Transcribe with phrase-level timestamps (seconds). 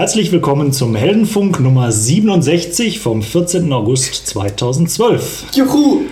[0.00, 3.70] Herzlich willkommen zum Heldenfunk Nummer 67 vom 14.
[3.70, 5.48] August 2012.
[5.54, 6.04] Juhu!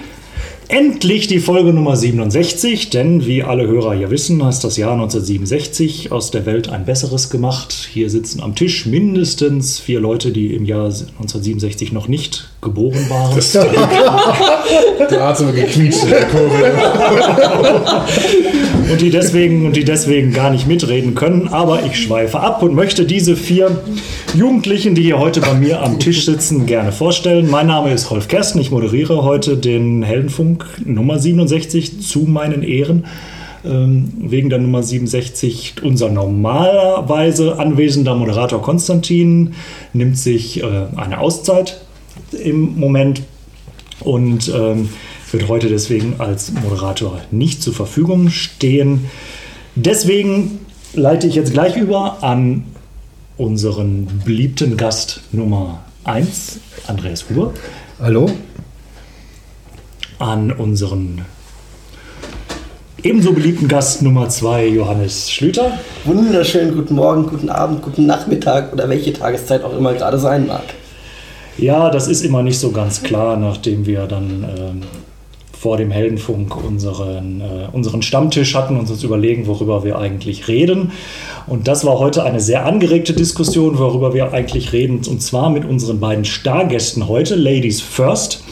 [0.68, 6.12] Endlich die Folge Nummer 67, denn wie alle Hörer ja wissen, hat das Jahr 1967
[6.12, 7.88] aus der Welt ein besseres gemacht.
[7.90, 13.36] Hier sitzen am Tisch mindestens vier Leute, die im Jahr 1967 noch nicht geboren waren.
[13.36, 13.52] Das
[15.10, 16.72] der hat so gequietscht in der Kurve.
[18.90, 21.48] und, die deswegen, und die deswegen gar nicht mitreden können.
[21.48, 23.70] Aber ich schweife ab und möchte diese vier
[24.34, 27.48] Jugendlichen, die hier heute bei mir am Tisch sitzen, gerne vorstellen.
[27.48, 28.60] Mein Name ist Rolf Kersten.
[28.60, 33.06] Ich moderiere heute den Heldenfunk Nummer 67 zu meinen Ehren.
[33.64, 39.54] Ähm, wegen der Nummer 67 unser normalerweise anwesender Moderator Konstantin
[39.92, 41.80] nimmt sich äh, eine Auszeit
[42.32, 43.22] im Moment
[44.00, 44.88] und ähm,
[45.30, 49.06] wird heute deswegen als Moderator nicht zur Verfügung stehen.
[49.74, 50.60] Deswegen
[50.94, 52.64] leite ich jetzt gleich über an
[53.36, 57.52] unseren beliebten Gast Nummer 1, Andreas Huber.
[58.00, 58.30] Hallo.
[60.18, 61.24] An unseren
[63.02, 65.78] ebenso beliebten Gast Nummer 2, Johannes Schlüter.
[66.04, 70.64] Wunderschönen guten Morgen, guten Abend, guten Nachmittag oder welche Tageszeit auch immer gerade sein mag.
[71.58, 76.56] Ja, das ist immer nicht so ganz klar, nachdem wir dann äh, vor dem Heldenfunk
[76.56, 80.92] unseren, äh, unseren Stammtisch hatten und uns überlegen, worüber wir eigentlich reden.
[81.48, 85.64] Und das war heute eine sehr angeregte Diskussion, worüber wir eigentlich reden, und zwar mit
[85.64, 88.44] unseren beiden Stargästen heute, Ladies First.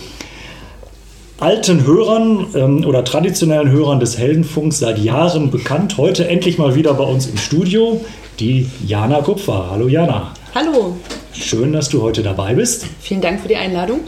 [1.39, 6.95] Alten Hörern ähm, oder traditionellen Hörern des Heldenfunks seit Jahren bekannt, heute endlich mal wieder
[6.95, 8.01] bei uns im Studio,
[8.41, 9.69] die Jana Kupfer.
[9.71, 10.33] Hallo Jana.
[10.55, 10.97] Hallo.
[11.41, 12.87] Schön, dass du heute dabei bist.
[13.01, 14.01] Vielen Dank für die Einladung.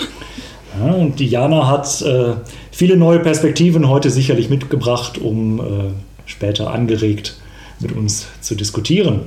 [0.78, 2.34] Ja, und die Jana hat äh,
[2.72, 5.62] viele neue Perspektiven heute sicherlich mitgebracht, um äh,
[6.27, 7.37] später angeregt
[7.81, 9.21] mit uns zu diskutieren.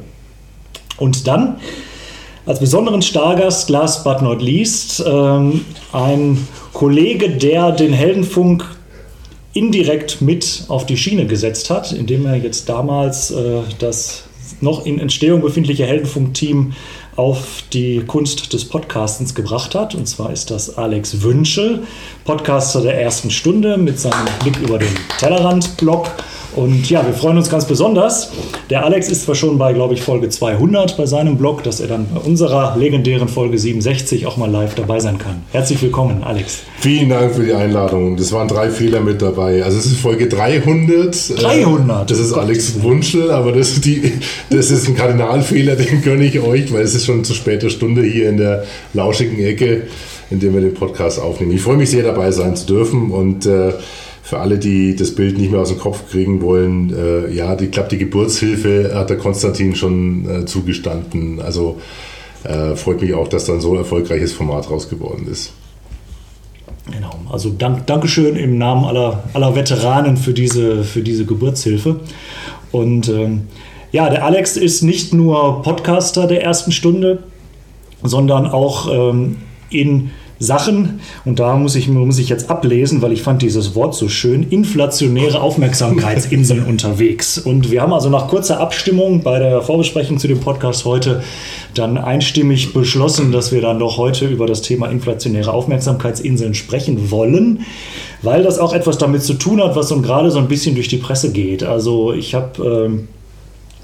[0.97, 1.57] Und dann
[2.45, 5.63] als besonderen Stargast, last but not least, ähm,
[5.93, 8.65] ein Kollege, der den Heldenfunk
[9.53, 14.23] indirekt mit auf die Schiene gesetzt hat, indem er jetzt damals äh, das
[14.59, 16.73] noch in Entstehung befindliche Heldenfunk-Team
[17.21, 19.93] auf die Kunst des Podcastens gebracht hat.
[19.93, 21.83] Und zwar ist das Alex Wünschel,
[22.25, 24.89] Podcaster der ersten Stunde mit seinem Blick über den
[25.19, 26.09] Tellerrand-Blog
[26.55, 28.31] und ja, wir freuen uns ganz besonders.
[28.69, 31.87] Der Alex ist zwar schon bei, glaube ich, Folge 200 bei seinem Blog, dass er
[31.87, 35.43] dann bei unserer legendären Folge 67 auch mal live dabei sein kann.
[35.51, 36.59] Herzlich willkommen, Alex.
[36.79, 38.17] Vielen Dank für die Einladung.
[38.17, 39.63] Das waren drei Fehler mit dabei.
[39.63, 41.41] Also es ist Folge 300.
[41.41, 42.09] 300?
[42.11, 44.13] Das ist Alex Wunschel, aber das ist, die,
[44.49, 48.03] das ist ein Kardinalfehler, den gönne ich euch, weil es ist schon zu später Stunde
[48.03, 49.87] hier in der lauschigen Ecke,
[50.29, 51.53] in der wir den Podcast aufnehmen.
[51.53, 53.73] Ich freue mich sehr, dabei sein zu dürfen und äh,
[54.23, 57.65] für alle, die das Bild nicht mehr aus dem Kopf kriegen wollen, äh, ja, die,
[57.65, 61.41] ich glaube, die Geburtshilfe hat der Konstantin schon äh, zugestanden.
[61.41, 61.79] Also
[62.43, 65.53] äh, freut mich auch, dass dann so ein erfolgreiches Format raus geworden ist.
[66.91, 71.99] Genau, also dank, Dankeschön im Namen aller, aller Veteranen für diese, für diese Geburtshilfe.
[72.71, 73.43] Und ähm,
[73.91, 77.23] ja, der Alex ist nicht nur Podcaster der ersten Stunde,
[78.03, 79.37] sondern auch ähm,
[79.69, 83.93] in Sachen, und da muss ich, muss ich jetzt ablesen, weil ich fand dieses Wort
[83.93, 87.37] so schön, inflationäre Aufmerksamkeitsinseln unterwegs.
[87.37, 91.21] Und wir haben also nach kurzer Abstimmung bei der Vorbesprechung zu dem Podcast heute
[91.75, 97.65] dann einstimmig beschlossen, dass wir dann doch heute über das Thema inflationäre Aufmerksamkeitsinseln sprechen wollen,
[98.23, 100.87] weil das auch etwas damit zu tun hat, was so gerade so ein bisschen durch
[100.87, 101.63] die Presse geht.
[101.63, 103.07] Also ich habe ähm,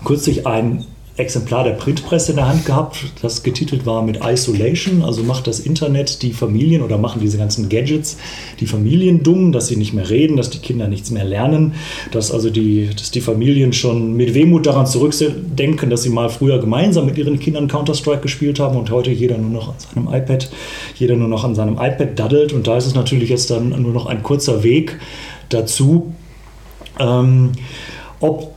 [0.04, 0.86] kürzlich ein
[1.18, 5.60] Exemplar der Printpresse in der Hand gehabt, das getitelt war mit Isolation, also macht das
[5.60, 8.18] Internet die Familien oder machen diese ganzen Gadgets
[8.60, 11.74] die Familien dumm, dass sie nicht mehr reden, dass die Kinder nichts mehr lernen,
[12.12, 16.60] dass also die, dass die Familien schon mit Wehmut daran zurückdenken, dass sie mal früher
[16.60, 20.50] gemeinsam mit ihren Kindern Counter-Strike gespielt haben und heute jeder nur noch an seinem iPad,
[20.96, 22.54] jeder nur noch an seinem iPad daddelt.
[22.54, 25.00] Und da ist es natürlich jetzt dann nur noch ein kurzer Weg
[25.50, 26.14] dazu,
[27.00, 27.54] ähm,
[28.20, 28.57] ob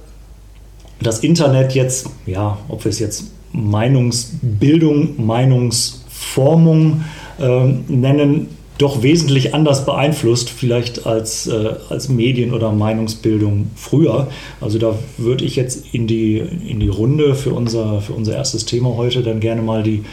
[1.00, 7.04] das Internet jetzt, ja, ob wir es jetzt Meinungsbildung, Meinungsformung
[7.38, 8.48] äh, nennen,
[8.78, 14.28] doch wesentlich anders beeinflusst, vielleicht als, äh, als Medien- oder Meinungsbildung früher.
[14.60, 18.64] Also da würde ich jetzt in die, in die Runde für unser, für unser erstes
[18.64, 20.04] Thema heute dann gerne mal die,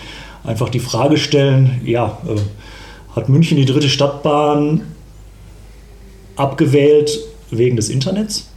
[0.44, 4.82] einfach die Frage stellen, ja, äh, hat München die dritte Stadtbahn
[6.36, 7.20] abgewählt
[7.52, 8.50] wegen des Internets?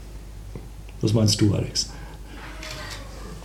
[1.00, 1.90] Was meinst du, Alex?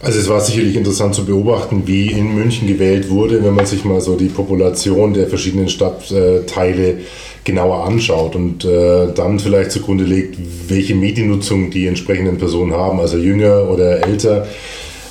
[0.01, 3.85] Also es war sicherlich interessant zu beobachten, wie in München gewählt wurde, wenn man sich
[3.85, 6.97] mal so die Population der verschiedenen Stadtteile
[7.43, 10.37] genauer anschaut und äh, dann vielleicht zugrunde legt,
[10.67, 14.47] welche Mediennutzung die entsprechenden Personen haben, also jünger oder älter.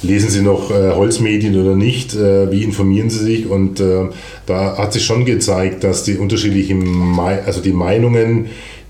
[0.02, 4.08] lesen Sie noch äh, Holzmedien oder nicht, äh, wie informieren Sie sich und äh,
[4.46, 6.78] da hat sich schon gezeigt, dass die unterschiedlichen,
[7.16, 8.46] Me also die Meinungen,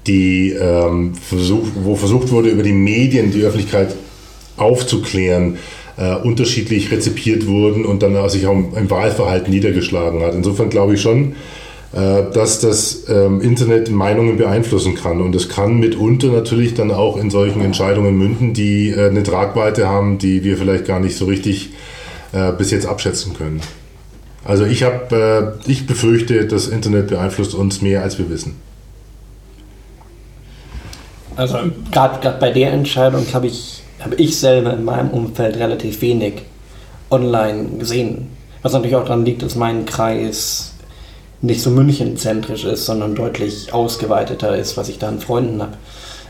[0.07, 3.95] die ähm, versuch, wo versucht wurde, über die Medien die Öffentlichkeit
[4.57, 5.59] aufzuklären,
[5.97, 10.35] äh, unterschiedlich rezipiert wurden und dann sich auch im Wahlverhalten niedergeschlagen hat.
[10.35, 11.35] Insofern glaube ich schon,
[11.95, 15.21] äh, dass das ähm, Internet Meinungen beeinflussen kann.
[15.21, 19.89] Und es kann mitunter natürlich dann auch in solchen Entscheidungen münden, die äh, eine Tragweite
[19.89, 21.71] haben, die wir vielleicht gar nicht so richtig
[22.33, 23.61] äh, bis jetzt abschätzen können.
[24.45, 28.57] Also ich habe, ich befürchte, das Internet beeinflusst uns mehr, als wir wissen.
[31.37, 31.59] Also
[31.91, 36.43] gerade bei der Entscheidung habe ich, hab ich selber in meinem Umfeld relativ wenig
[37.11, 38.29] online gesehen.
[38.63, 40.75] Was natürlich auch daran liegt, dass mein Kreis
[41.41, 45.77] nicht so münchenzentrisch ist, sondern deutlich ausgeweiteter ist, was ich da an Freunden habe.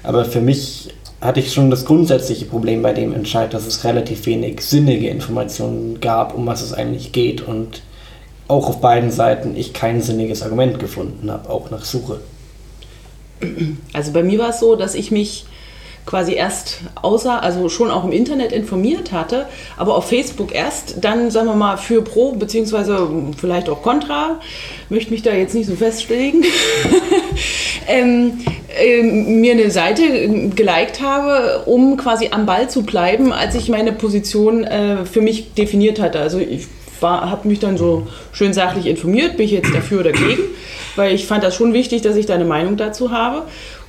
[0.03, 4.27] Aber für mich hatte ich schon das grundsätzliche Problem bei dem Entscheid, dass es relativ
[4.27, 7.83] wenig sinnige Informationen gab, um was es eigentlich geht und
[8.47, 12.21] auch auf beiden Seiten ich kein sinniges Argument gefunden habe, auch nach Suche.
[13.93, 15.47] Also bei mir war es so, dass ich mich
[16.07, 19.47] quasi erst außer, also schon auch im Internet informiert hatte,
[19.77, 23.09] aber auf Facebook erst, dann sagen wir mal für Pro beziehungsweise
[23.39, 24.41] vielleicht auch Contra,
[24.91, 26.45] möchte mich da jetzt nicht so festlegen,
[27.89, 28.41] ähm,
[28.79, 30.03] äh, mir eine Seite
[30.55, 35.55] geliked habe, um quasi am Ball zu bleiben, als ich meine Position äh, für mich
[35.55, 36.21] definiert hatte.
[36.21, 36.67] Also ich
[37.01, 40.43] habe mich dann so schön sachlich informiert, bin ich jetzt dafür oder dagegen,
[40.97, 43.43] weil ich fand das schon wichtig, dass ich da eine Meinung dazu habe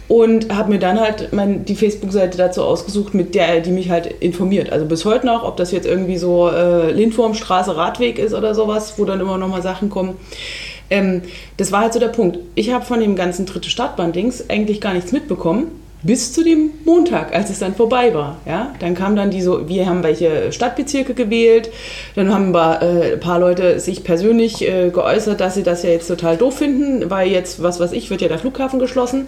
[0.07, 4.07] und habe mir dann halt mein, die Facebook-Seite dazu ausgesucht, mit der die mich halt
[4.19, 4.72] informiert.
[4.72, 8.96] Also bis heute noch, ob das jetzt irgendwie so äh, Lindwurmstraße Radweg ist oder sowas,
[8.98, 10.18] wo dann immer noch mal Sachen kommen.
[10.90, 11.24] Ähm,
[11.57, 12.38] das war halt so der Punkt.
[12.54, 15.72] Ich habe von dem ganzen dritte Startband-Dings eigentlich gar nichts mitbekommen
[16.06, 18.38] bis zu dem Montag, als es dann vorbei war.
[18.46, 21.72] Ja, dann kam dann die so, wir haben welche Stadtbezirke gewählt,
[22.16, 25.90] dann haben ein äh, ein paar Leute sich persönlich äh, geäußert, dass sie das ja
[25.90, 29.28] jetzt total doof finden, weil jetzt, was weiß ich, wird ja der Flughafen geschlossen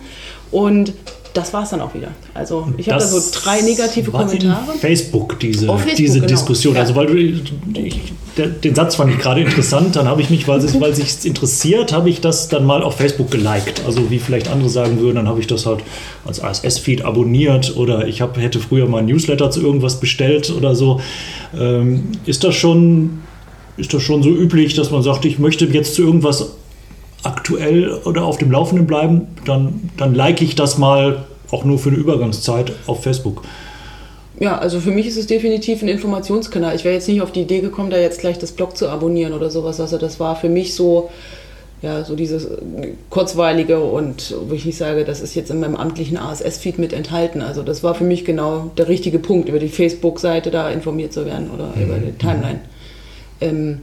[0.51, 0.93] und
[1.37, 2.09] das war es dann auch wieder.
[2.33, 4.73] Also ich habe da so drei negative Kommentare.
[4.79, 6.27] Facebook diese, Facebook, diese genau.
[6.27, 6.75] Diskussion.
[6.75, 6.81] Ja.
[6.81, 8.01] Also weil du ich,
[8.37, 9.95] der, den Satz fand ich gerade interessant.
[9.95, 12.95] Dann habe ich mich, weil es weil sich interessiert, habe ich das dann mal auf
[12.97, 13.83] Facebook geliked.
[13.85, 15.81] Also wie vielleicht andere sagen würden, dann habe ich das halt
[16.25, 20.75] als ASS-Feed abonniert oder ich hab, hätte früher mal ein Newsletter zu irgendwas bestellt oder
[20.75, 20.99] so.
[21.57, 23.21] Ähm, ist das schon
[23.77, 26.56] ist das schon so üblich, dass man sagt, ich möchte jetzt zu irgendwas
[27.23, 31.89] aktuell oder auf dem Laufenden bleiben, dann, dann like ich das mal auch nur für
[31.89, 33.43] eine Übergangszeit auf Facebook.
[34.39, 36.75] Ja, also für mich ist es definitiv ein Informationskanal.
[36.75, 39.33] Ich wäre jetzt nicht auf die Idee gekommen, da jetzt gleich das Blog zu abonnieren
[39.33, 39.79] oder sowas.
[39.79, 41.09] Also das war für mich so,
[41.81, 42.47] ja, so dieses
[43.09, 47.41] kurzweilige und wo ich nicht sage, das ist jetzt in meinem amtlichen ASS-Feed mit enthalten.
[47.41, 51.25] Also das war für mich genau der richtige Punkt, über die Facebook-Seite da informiert zu
[51.25, 51.81] werden oder mhm.
[51.81, 52.59] über die Timeline.
[53.41, 53.79] Ähm,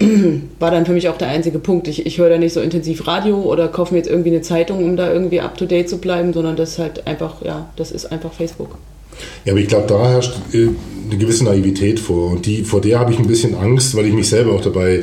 [0.58, 1.88] war dann für mich auch der einzige Punkt.
[1.88, 4.84] Ich, ich höre da nicht so intensiv Radio oder kaufe mir jetzt irgendwie eine Zeitung,
[4.84, 7.90] um da irgendwie up to date zu bleiben, sondern das ist halt einfach, ja, das
[7.90, 8.78] ist einfach Facebook.
[9.44, 10.68] Ja, aber ich glaube, da herrscht äh,
[11.08, 12.30] eine gewisse Naivität vor.
[12.30, 15.00] Und die, vor der habe ich ein bisschen Angst, weil ich mich selber auch dabei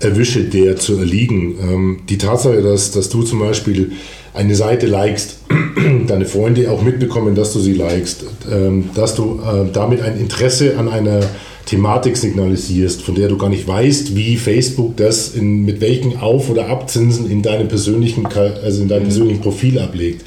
[0.00, 1.56] erwische, der zu erliegen.
[1.60, 3.92] Ähm, die Tatsache, dass, dass du zum Beispiel
[4.34, 5.40] eine Seite likest,
[6.06, 10.78] deine Freunde auch mitbekommen, dass du sie likest, ähm, dass du äh, damit ein Interesse
[10.78, 11.20] an einer
[11.66, 16.48] Thematik signalisierst, von der du gar nicht weißt, wie Facebook das in, mit welchen Auf-
[16.48, 19.08] oder Abzinsen in deinem persönlichen, also in deinem mhm.
[19.08, 20.24] persönlichen Profil ablegt.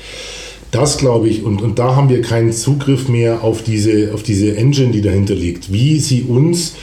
[0.72, 4.55] Das glaube ich, und, und da haben wir keinen Zugriff mehr auf diese, auf diese
[4.55, 6.75] Engine, die dahinter liegt, wie sie uns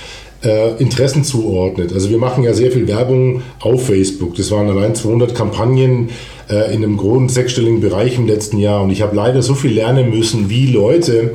[0.43, 1.93] äh, Interessen zuordnet.
[1.93, 4.35] Also wir machen ja sehr viel Werbung auf Facebook.
[4.37, 6.09] Das waren allein 200 Kampagnen
[6.49, 8.83] äh, in einem großen sechsstelligen Bereich im letzten Jahr.
[8.83, 11.33] Und ich habe leider so viel lernen müssen, wie Leute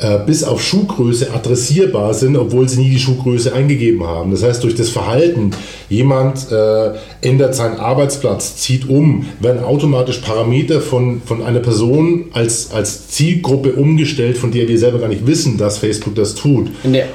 [0.00, 4.30] äh, bis auf Schuhgröße adressierbar sind, obwohl sie nie die Schuhgröße eingegeben haben.
[4.30, 5.50] Das heißt, durch das Verhalten,
[5.88, 12.70] jemand äh, ändert seinen Arbeitsplatz, zieht um, werden automatisch Parameter von, von einer Person als,
[12.72, 16.68] als Zielgruppe umgestellt, von der wir selber gar nicht wissen, dass Facebook das tut.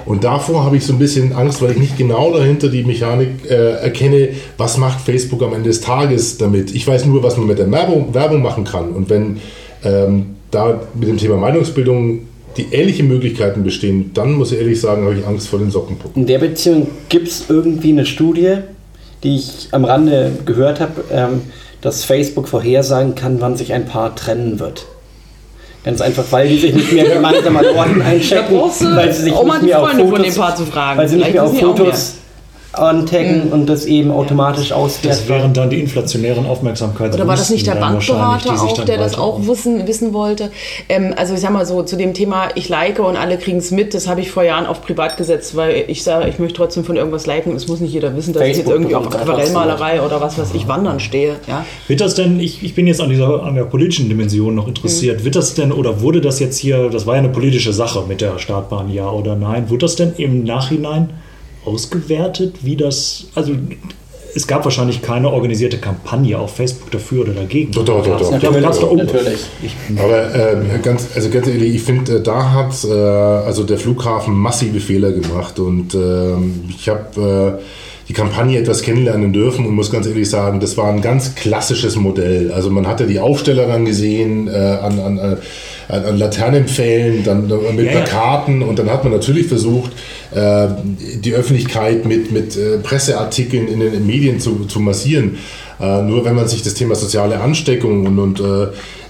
[0.06, 3.30] Und davor habe ich so ein bisschen Angst, weil ich nicht genau dahinter die Mechanik
[3.50, 6.76] äh, erkenne, was macht Facebook am Ende des Tages damit.
[6.76, 8.90] Ich weiß nur, was man mit der Werbung, Werbung machen kann.
[8.90, 9.38] Und wenn
[9.86, 12.20] ähm, da mit dem Thema Meinungsbildung
[12.58, 16.22] die ähnliche Möglichkeiten bestehen, dann muss ich ehrlich sagen, habe ich Angst vor den Sockenpuppen.
[16.22, 18.58] In der Beziehung gibt es irgendwie eine Studie,
[19.24, 21.42] die ich am Rande gehört habe, ähm,
[21.82, 24.86] dass Facebook vorhersagen kann, wann sich ein Paar trennen wird.
[25.84, 29.46] Ganz einfach, weil die sich nicht mehr gemeinsam an Orten einchecken, weil sie sich auch
[29.46, 31.00] nicht mehr auf Fotos, von dem Paar zu fragen.
[31.00, 32.16] Weil sie nicht mehr auf Fotos
[32.74, 35.30] antaggen und das eben automatisch Das auswerten.
[35.30, 37.16] wären dann die inflationären Aufmerksamkeits.
[37.16, 40.52] Oder war das nicht der Bankberater auch, der das auch wissen, wissen wollte?
[40.90, 43.72] Ähm, also ich sag mal so, zu dem Thema, ich like und alle kriegen es
[43.72, 46.84] mit, das habe ich vor Jahren auf privat gesetzt, weil ich sage, ich möchte trotzdem
[46.84, 47.56] von irgendwas liken.
[47.56, 50.54] Es muss nicht jeder wissen, dass ich jetzt Facebook irgendwie auf Aquarellmalerei oder was weiß
[50.54, 51.36] ich wandern stehe.
[51.48, 51.66] Ja?
[51.88, 55.20] Wird das denn, ich, ich bin jetzt an dieser an der politischen Dimension noch interessiert,
[55.22, 55.26] Mhm.
[55.26, 58.22] wird das denn oder wurde das jetzt hier, das war ja eine politische Sache mit
[58.22, 61.10] der Startbahn, ja oder nein, wurde das denn im Nachhinein
[61.66, 63.54] ausgewertet, wie das, also
[64.36, 67.72] es gab wahrscheinlich keine organisierte Kampagne auf Facebook dafür oder dagegen.
[67.72, 68.42] Doch, doch, doch, doch.
[68.42, 68.96] Ja, aber gab's doch auch.
[68.96, 69.46] natürlich.
[69.98, 74.34] Aber äh, ganz, also ganz ehrlich, ich finde, äh, da hat äh, also der Flughafen
[74.34, 77.64] massive Fehler gemacht und ähm, ich habe äh,
[78.10, 81.96] die Kampagne etwas kennenlernen dürfen und muss ganz ehrlich sagen, das war ein ganz klassisches
[81.96, 82.52] Modell.
[82.52, 85.38] Also man hatte die Aufsteller dann gesehen äh, an, an, an,
[85.88, 87.92] an Laternenpfählen, dann mit Ja, ja.
[87.92, 89.92] Plakaten und dann hat man natürlich versucht,
[90.36, 90.68] äh,
[91.20, 95.38] die Öffentlichkeit mit, mit äh, Presseartikeln in den Medien zu, zu massieren.
[95.80, 98.68] Äh, nur wenn man sich das Thema soziale Ansteckung und, und, äh,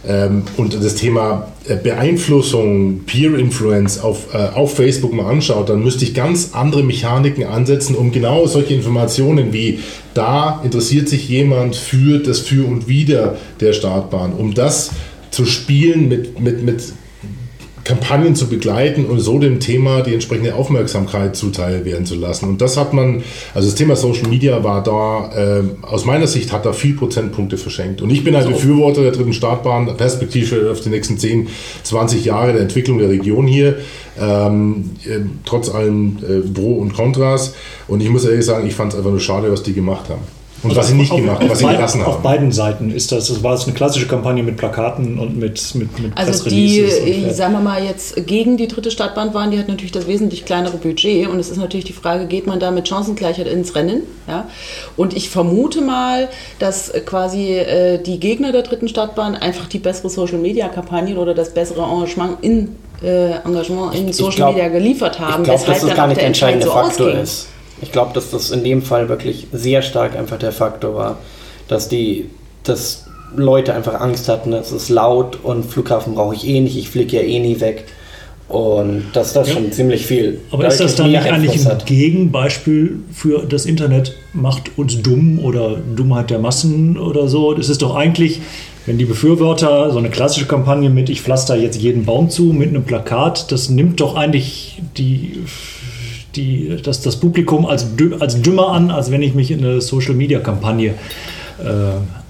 [0.08, 6.04] ähm, und das Thema äh, Beeinflussung, Peer Influence auf, auf Facebook mal anschaut, dann müsste
[6.06, 9.80] ich ganz andere Mechaniken ansetzen, um genau solche Informationen wie
[10.14, 14.92] da interessiert sich jemand für das Für und Wider der Startbahn, um das
[15.32, 16.84] zu spielen mit, mit, mit
[17.84, 22.48] Kampagnen zu begleiten und so dem Thema die entsprechende Aufmerksamkeit zuteil werden zu lassen.
[22.48, 23.24] Und das hat man,
[23.54, 27.58] also das Thema Social Media war da, ähm, aus meiner Sicht hat da viel Prozentpunkte
[27.58, 28.02] verschenkt.
[28.02, 31.48] Und ich bin ein Befürworter der dritten Startbahn, perspektivisch auf die nächsten 10,
[31.84, 33.78] 20 Jahre der Entwicklung der Region hier,
[34.20, 37.54] ähm, äh, trotz allen äh, Pro und Kontras.
[37.88, 40.22] Und ich muss ehrlich sagen, ich fand es einfach nur schade, was die gemacht haben.
[40.64, 42.24] Und was sie nicht auf, gemacht auf, was sie gelassen Auf haben.
[42.24, 46.00] beiden Seiten ist das, das war jetzt eine klassische Kampagne mit Plakaten und mit, mit,
[46.00, 49.52] mit Also die, Pressreleases und, äh, sagen wir mal jetzt gegen die dritte Stadtbahn waren,
[49.52, 52.60] die hat natürlich das wesentlich kleinere Budget und es ist natürlich die Frage, geht man
[52.60, 54.04] da mit Chancengleichheit ins Rennen?
[54.28, 54.48] Ja?
[54.96, 56.30] Und ich vermute mal,
[56.60, 61.82] dass quasi äh, die Gegner der dritten Stadtbahn einfach die bessere Social-Media-Kampagnen oder das bessere
[61.84, 65.88] Engagement in, äh, Engagement in Ich Social glaub- Media geliefert haben, Ich glaube, dass das
[65.88, 66.66] dann gar auch nicht der Entscheid entscheidende
[67.00, 67.22] so ausging.
[67.22, 67.48] ist.
[67.84, 71.18] Ich glaube, dass das in dem Fall wirklich sehr stark einfach der Faktor war,
[71.68, 72.30] dass die,
[72.64, 76.90] dass Leute einfach Angst hatten, es ist laut und Flughafen brauche ich eh nicht, ich
[76.90, 77.86] fliege ja eh nie weg.
[78.50, 80.42] Und dass das schon ziemlich viel.
[80.52, 81.78] Aber ist das dann nicht eigentlich ein.
[81.86, 87.54] Gegenbeispiel für das Internet macht uns dumm oder Dummheit der Massen oder so?
[87.54, 88.42] Das ist doch eigentlich,
[88.86, 92.70] wenn die Befürworter so eine klassische Kampagne mit ich pflaster jetzt jeden Baum zu mit
[92.70, 95.40] einem Plakat, das nimmt doch eigentlich die,
[96.36, 97.88] die, das, das Publikum als,
[98.20, 100.90] als dümmer an, als wenn ich mich in eine Social-Media-Kampagne
[101.60, 101.64] äh,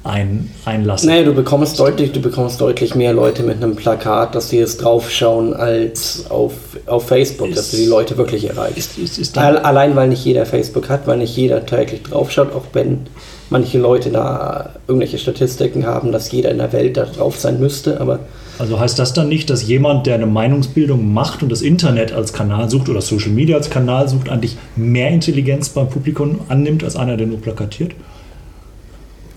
[0.03, 1.07] ein, einlasse.
[1.07, 4.77] Nee, du bekommst deutlich, du bekommst deutlich mehr Leute mit einem Plakat, dass sie es
[4.77, 6.53] draufschauen, als auf,
[6.87, 8.97] auf Facebook, dass du die Leute wirklich erreichst.
[8.97, 12.65] Ist, ist, ist Allein weil nicht jeder Facebook hat, weil nicht jeder täglich draufschaut, auch
[12.73, 13.07] wenn
[13.49, 18.01] manche Leute da irgendwelche Statistiken haben, dass jeder in der Welt da drauf sein müsste,
[18.01, 18.19] aber
[18.59, 22.33] Also heißt das dann nicht, dass jemand, der eine Meinungsbildung macht und das Internet als
[22.33, 26.95] Kanal sucht oder Social Media als Kanal sucht, eigentlich mehr Intelligenz beim Publikum annimmt als
[26.95, 27.91] einer, der nur plakatiert?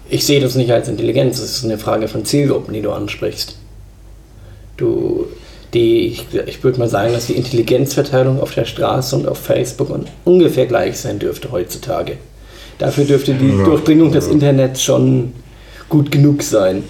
[0.09, 3.57] ich sehe das nicht als Intelligenz, es ist eine Frage von Zielgruppen, die du ansprichst.
[4.77, 5.27] Du,
[5.75, 9.91] die, ich, ich würde mal sagen, dass die Intelligenzverteilung auf der Straße und auf Facebook
[9.91, 12.19] un- ungefähr gleich sein dürfte heutzutage.
[12.79, 13.65] Dafür dürfte die Ja.
[13.65, 15.33] Durchdringung des Internets schon
[15.89, 16.85] gut genug sein.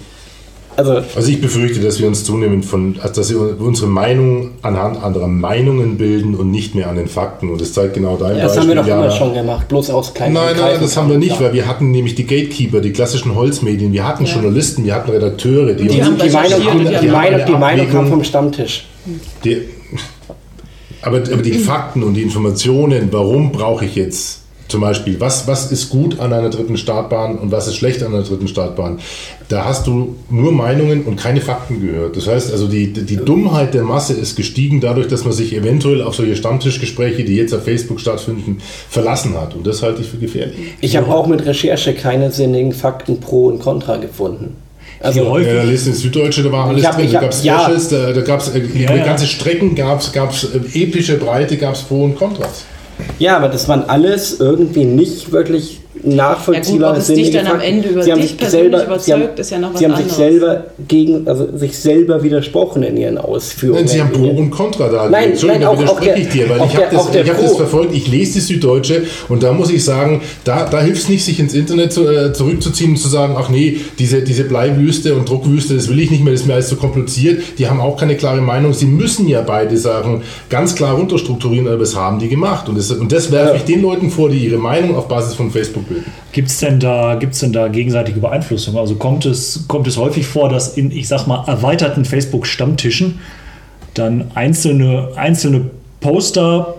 [0.77, 5.03] Also Also ich befürchte, dass wir uns zunehmend von, also dass wir unsere Meinung anhand
[5.03, 7.49] anderer Meinungen bilden und nicht mehr an den Fakten.
[7.49, 8.61] Und das zeigt genau dein das Beispiel.
[8.61, 9.05] haben wir doch Jana.
[9.05, 11.47] immer schon gemacht, bloß aus kleinen Nein, nein, das haben wir nicht, Ja.
[11.47, 15.73] weil wir hatten nämlich die Gatekeeper, die klassischen Holzmedien, wir hatten Journalisten, wir hatten Redakteure,
[15.73, 18.07] die, Die uns- haben Die Meinung, und die, die die haben Meinung, die Meinung kam
[18.07, 18.85] vom Stammtisch.
[19.43, 19.57] die
[21.01, 25.71] aber, aber die Fakten und die Informationen, warum brauche ich jetzt zum Beispiel, was, was
[25.71, 28.99] ist gut an einer dritten Startbahn und was ist schlecht an einer dritten Startbahn,
[29.47, 32.17] da hast du nur Meinungen und keine Fakten gehört.
[32.17, 36.01] Das heißt also, die, die Dummheit der Masse ist gestiegen dadurch, dass man sich eventuell
[36.01, 38.57] auf solche Stammtischgespräche, die jetzt auf Facebook stattfinden,
[38.89, 39.55] verlassen hat.
[39.55, 40.55] Und das halte ich für gefährlich.
[40.81, 44.57] Ich habe auch mit Recherche keine sinnigen Fakten pro und contra gefunden.
[44.99, 47.11] Also, häufig, Ja, da lest in Süddeutsche, da war alles hab- drin.
[47.11, 47.69] Da gab es ja.
[47.89, 49.05] Da, da gab es äh, Ja, ja.
[49.05, 52.65] ganze Strecken, gab es äh, epische Breite, gab es Pro und Kontras.
[53.19, 57.47] Ja, aber das waren alles irgendwie nicht wirklich nachvollziehbar Ja gut, ob es dich dann
[57.47, 59.73] am Ende über sie haben dich sich persönlich selber, überzeugt, sie haben, ist ja noch
[59.73, 63.85] was sie haben sich selber gegen, also sich selber widersprochen in ihren Ausführungen.
[63.85, 65.09] Nein, Sie haben Pro und Contra da.
[65.09, 67.15] Nein, Entschuldigung, nein, da auch- auch widerspreche der- ich dir, weil ich habe der- das,
[67.15, 67.93] ich hab das verfolgt.
[67.95, 71.39] Ich lese die Süddeutsche und da muss ich sagen, da, da hilft es nicht, sich
[71.39, 75.75] ins Internet zu, äh, zurückzuziehen und zu sagen, ach nee, diese, diese Bleiwüste und Druckwüste,
[75.75, 77.41] das will ich nicht mehr, das ist mir alles zu kompliziert.
[77.57, 78.73] Die haben auch keine klare Meinung.
[78.73, 82.67] Sie müssen ja beide Sachen ganz klar runterstrukturieren, aber das haben die gemacht.
[82.69, 85.51] Und das, und das werfe ich den Leuten vor, die ihre Meinung auf Basis von
[85.51, 85.86] Facebook
[86.31, 88.77] Gibt es denn, da- gibt's denn da gegenseitige Beeinflussung?
[88.77, 93.19] Also kommt es, kommt es häufig vor, dass in, ich sag mal, erweiterten Facebook-Stammtischen
[93.93, 96.75] dann einzelne, einzelne Poster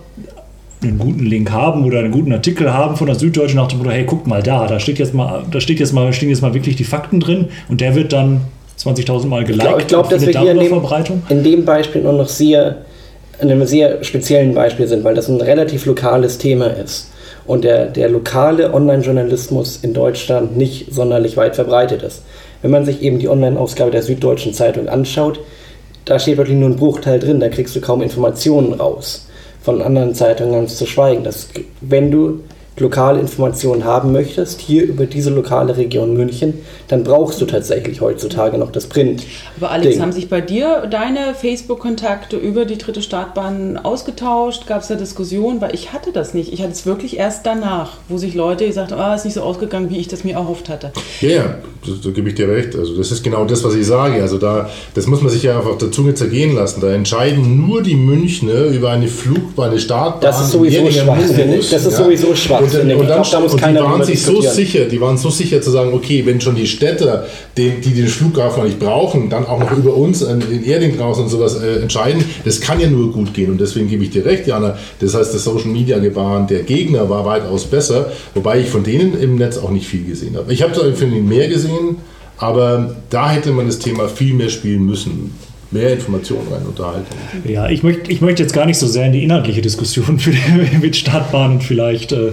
[0.82, 3.90] einen guten Link haben oder einen guten Artikel haben von der Süddeutschen nach dem Motto,
[3.90, 6.54] hey, guckt mal da, da steht jetzt mal, da steht jetzt mal, stehen jetzt mal
[6.54, 8.42] wirklich die Fakten drin und der wird dann
[8.78, 10.82] 20.000 Mal Ich geliked glaube, glaub, dass wir hier in dem,
[11.30, 12.76] in dem Beispiel nur noch sehr,
[13.40, 17.10] in einem sehr speziellen Beispiel sind, weil das ein relativ lokales Thema ist
[17.48, 22.22] und der, der lokale Online-Journalismus in Deutschland nicht sonderlich weit verbreitet ist.
[22.62, 25.40] Wenn man sich eben die Online-Ausgabe der Süddeutschen Zeitung anschaut,
[26.04, 29.26] da steht wirklich nur ein Bruchteil drin, da kriegst du kaum Informationen raus.
[29.62, 31.24] Von anderen Zeitungen ganz zu schweigen.
[31.24, 31.48] Das,
[31.80, 32.40] wenn du
[32.80, 36.54] lokale Informationen haben möchtest, hier über diese lokale Region München,
[36.88, 39.24] dann brauchst du tatsächlich heutzutage noch das Print.
[39.56, 40.02] Aber Alex, Ding.
[40.02, 44.66] haben sich bei dir deine Facebook-Kontakte über die dritte Startbahn ausgetauscht?
[44.66, 45.60] Gab es da Diskussionen?
[45.60, 46.52] Weil ich hatte das nicht.
[46.52, 49.42] Ich hatte es wirklich erst danach, wo sich Leute gesagt haben, ah, ist nicht so
[49.42, 50.92] ausgegangen, wie ich das mir erhofft hatte.
[51.20, 51.42] Ja, ja,
[51.86, 52.76] da, da gebe ich dir recht.
[52.76, 54.22] Also das ist genau das, was ich sage.
[54.22, 56.80] Also da, das muss man sich ja einfach auf der Zunge zergehen lassen.
[56.80, 60.20] Da entscheiden nur die Münchner über eine Flugbahn, eine Startbahn.
[60.20, 60.82] Das ist sowieso.
[60.82, 62.67] Modus, Das ist sowieso schwachsinnig.
[62.74, 65.60] Und, dann- und, dann, glaub, und die waren sich so sicher, die waren so sicher
[65.62, 69.58] zu sagen, okay, wenn schon die Städter, die, die den Flughafen nicht brauchen, dann auch
[69.60, 73.12] noch über uns in in Erding draußen und sowas äh, entscheiden, das kann ja nur
[73.12, 73.50] gut gehen.
[73.50, 74.76] Und deswegen gebe ich dir recht, Jana.
[75.00, 79.18] Das heißt, das Social Media Gebaren der Gegner war weitaus besser, wobei ich von denen
[79.20, 80.52] im Netz auch nicht viel gesehen habe.
[80.52, 81.96] Ich habe von ihnen mehr gesehen,
[82.38, 85.32] aber da hätte man das Thema viel mehr spielen müssen.
[85.70, 87.18] Mehr Informationen rein, Unterhaltung.
[87.46, 90.32] Ja, ich möchte, ich möchte jetzt gar nicht so sehr in die inhaltliche Diskussion für,
[90.80, 92.32] mit Startbahn und vielleicht, äh,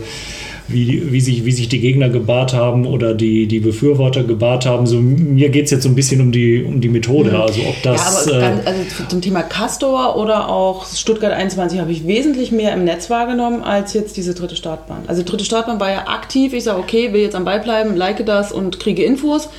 [0.67, 4.87] wie, wie, sich, wie sich die Gegner gebahrt haben oder die, die Befürworter gebahrt haben.
[4.87, 7.37] So, mir geht es jetzt so ein bisschen um die, um die Methode.
[7.37, 8.25] Also ob das.
[8.25, 12.51] ja, aber äh, ganz, also zum Thema Castor oder auch Stuttgart 21 habe ich wesentlich
[12.51, 15.03] mehr im Netz wahrgenommen als jetzt diese dritte Startbahn.
[15.07, 16.53] Also dritte Startbahn war ja aktiv.
[16.53, 19.49] Ich sage, okay, will jetzt am Ball bleiben, like das und kriege Infos.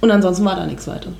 [0.00, 1.12] Und ansonsten war da nichts weiter.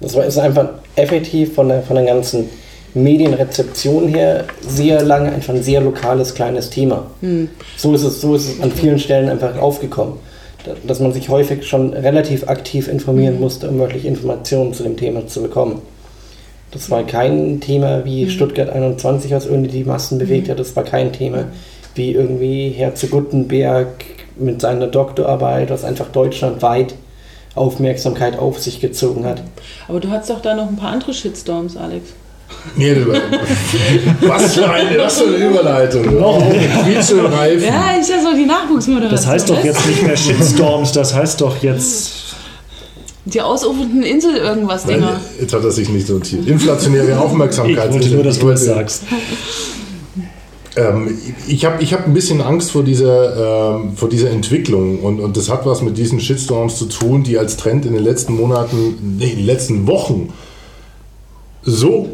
[0.00, 2.48] Das war- ist einfach effektiv von der, von der ganzen
[2.94, 7.06] Medienrezeption her sehr lange einfach ein sehr lokales, kleines Thema.
[7.76, 10.14] So, ist es, so ist es an vielen Stellen einfach aufgekommen.
[10.64, 14.96] Da- Dass man sich häufig schon relativ aktiv informieren musste, um wirklich Informationen zu dem
[14.96, 15.82] Thema zu bekommen.
[16.70, 20.58] Das war kein Thema wie Stuttgart 21, was irgendwie die Massen bewegt hat.
[20.58, 21.44] Das war kein Thema
[21.94, 23.86] wie irgendwie Herr zu Guttenberg
[24.36, 26.94] mit seiner Doktorarbeit, was einfach deutschlandweit
[27.54, 29.42] Aufmerksamkeit auf sich gezogen hat.
[29.88, 32.10] Aber du hattest doch da noch ein paar andere Shitstorms, Alex.
[32.76, 33.14] Nee, das war-
[34.28, 36.04] was, für eine, was für eine Überleitung.
[36.22, 36.42] Oh,
[36.84, 37.64] Quietschereifen.
[37.64, 39.10] Ja, ist ja so die Nachwuchsmoderation.
[39.10, 42.12] das heißt doch jetzt nicht mehr Shitstorms, das heißt doch jetzt.
[43.26, 45.18] Die ausufernden Insel irgendwas Dinger.
[45.40, 46.46] jetzt hat er sich nicht notiert.
[46.46, 47.86] Inflationäre Aufmerksamkeit.
[47.88, 49.04] Ich wollte nur, dass du es sagst.
[50.76, 55.20] Ähm, ich habe ich hab ein bisschen Angst vor dieser, ähm, vor dieser Entwicklung und,
[55.20, 58.34] und das hat was mit diesen Shitstorms zu tun, die als Trend in den letzten
[58.34, 60.32] Monaten, nee, in den letzten Wochen
[61.62, 62.08] so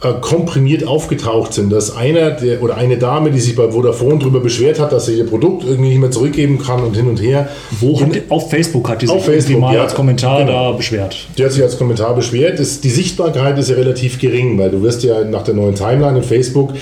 [0.00, 4.38] äh, komprimiert aufgetaucht sind, dass einer der, oder eine Dame, die sich bei Vodafone darüber
[4.38, 7.48] beschwert hat, dass sie ihr Produkt irgendwie nicht mehr zurückgeben kann und hin und her,
[7.80, 9.82] Wo hat, auf Facebook hat die sich Facebook, mal ja.
[9.82, 10.70] als Kommentar Genau.
[10.70, 11.16] da beschwert.
[11.36, 12.60] Die hat sich als Kommentar beschwert.
[12.60, 16.18] Das, die Sichtbarkeit ist ja relativ gering, weil du wirst ja nach der neuen Timeline
[16.18, 16.74] in Facebook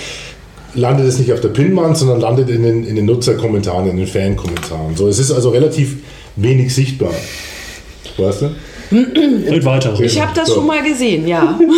[0.76, 4.06] landet es nicht auf der Pinwand, sondern landet in den, in den Nutzerkommentaren, in den
[4.06, 4.94] Fan-Kommentaren.
[4.96, 5.96] So, es ist also relativ
[6.36, 7.12] wenig sichtbar.
[8.16, 8.50] Weißt du?
[8.92, 9.98] Red weiter.
[10.00, 10.56] Ich habe das So.
[10.56, 11.58] schon mal gesehen, ja.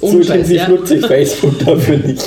[0.00, 0.68] So intensiv ja.
[0.68, 2.22] nutze ich Facebook dafür nicht.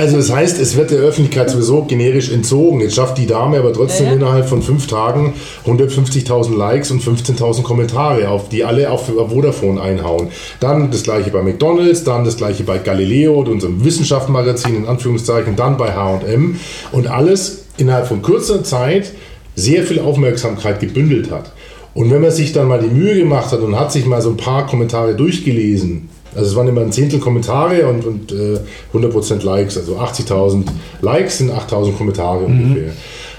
[0.00, 2.80] Also das heißt, es wird der Öffentlichkeit sowieso generisch entzogen.
[2.80, 4.16] Jetzt schafft die Dame aber trotzdem Ja, ja.
[4.16, 5.34] innerhalb von fünf Tagen
[5.66, 10.28] 150.000 Likes und 15.000 Kommentare, auf die alle auf Vodafone einhauen.
[10.58, 15.76] Dann das gleiche bei McDonalds, dann das gleiche bei Galileo, unserem Wissenschaftsmagazin in Anführungszeichen, dann
[15.76, 16.58] bei H&M
[16.92, 19.12] und alles innerhalb von kurzer Zeit
[19.54, 21.52] sehr viel Aufmerksamkeit gebündelt hat.
[21.92, 24.30] Und wenn man sich dann mal die Mühe gemacht hat und hat sich mal so
[24.30, 28.58] ein paar Kommentare durchgelesen, also es waren immer ein Zehntel Kommentare und, und äh,
[28.94, 30.64] 100% Likes, also 80.000
[31.00, 32.92] Likes sind 8.000 Kommentare ungefähr.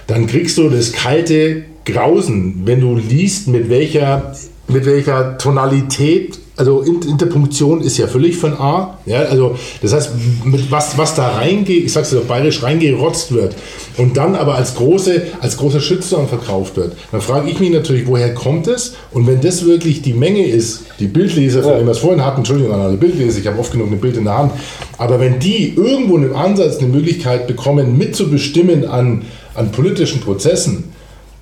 [0.07, 4.33] Dann kriegst du das kalte Grausen, wenn du liest, mit welcher,
[4.67, 8.97] mit welcher Tonalität also Interpunktion ist ja völlig von A.
[9.05, 10.11] Ja, also das heißt,
[10.43, 13.55] mit was, was da reingeht, ich sag's dir doch bayerisch, reingerotzt wird
[13.97, 18.05] und dann aber als große, als großer Shitstorm verkauft wird, dann frage ich mich natürlich,
[18.05, 18.95] woher kommt es?
[19.11, 22.39] Und wenn das wirklich die Menge ist, die Bildleser, von denen wir es vorhin hatten,
[22.39, 24.51] Entschuldigung an alle Bildleser, ich habe oft genug ein Bild in der Hand,
[24.97, 29.23] aber wenn die irgendwo im Ansatz eine Möglichkeit bekommen, mitzubestimmen an,
[29.55, 30.91] an politischen Prozessen,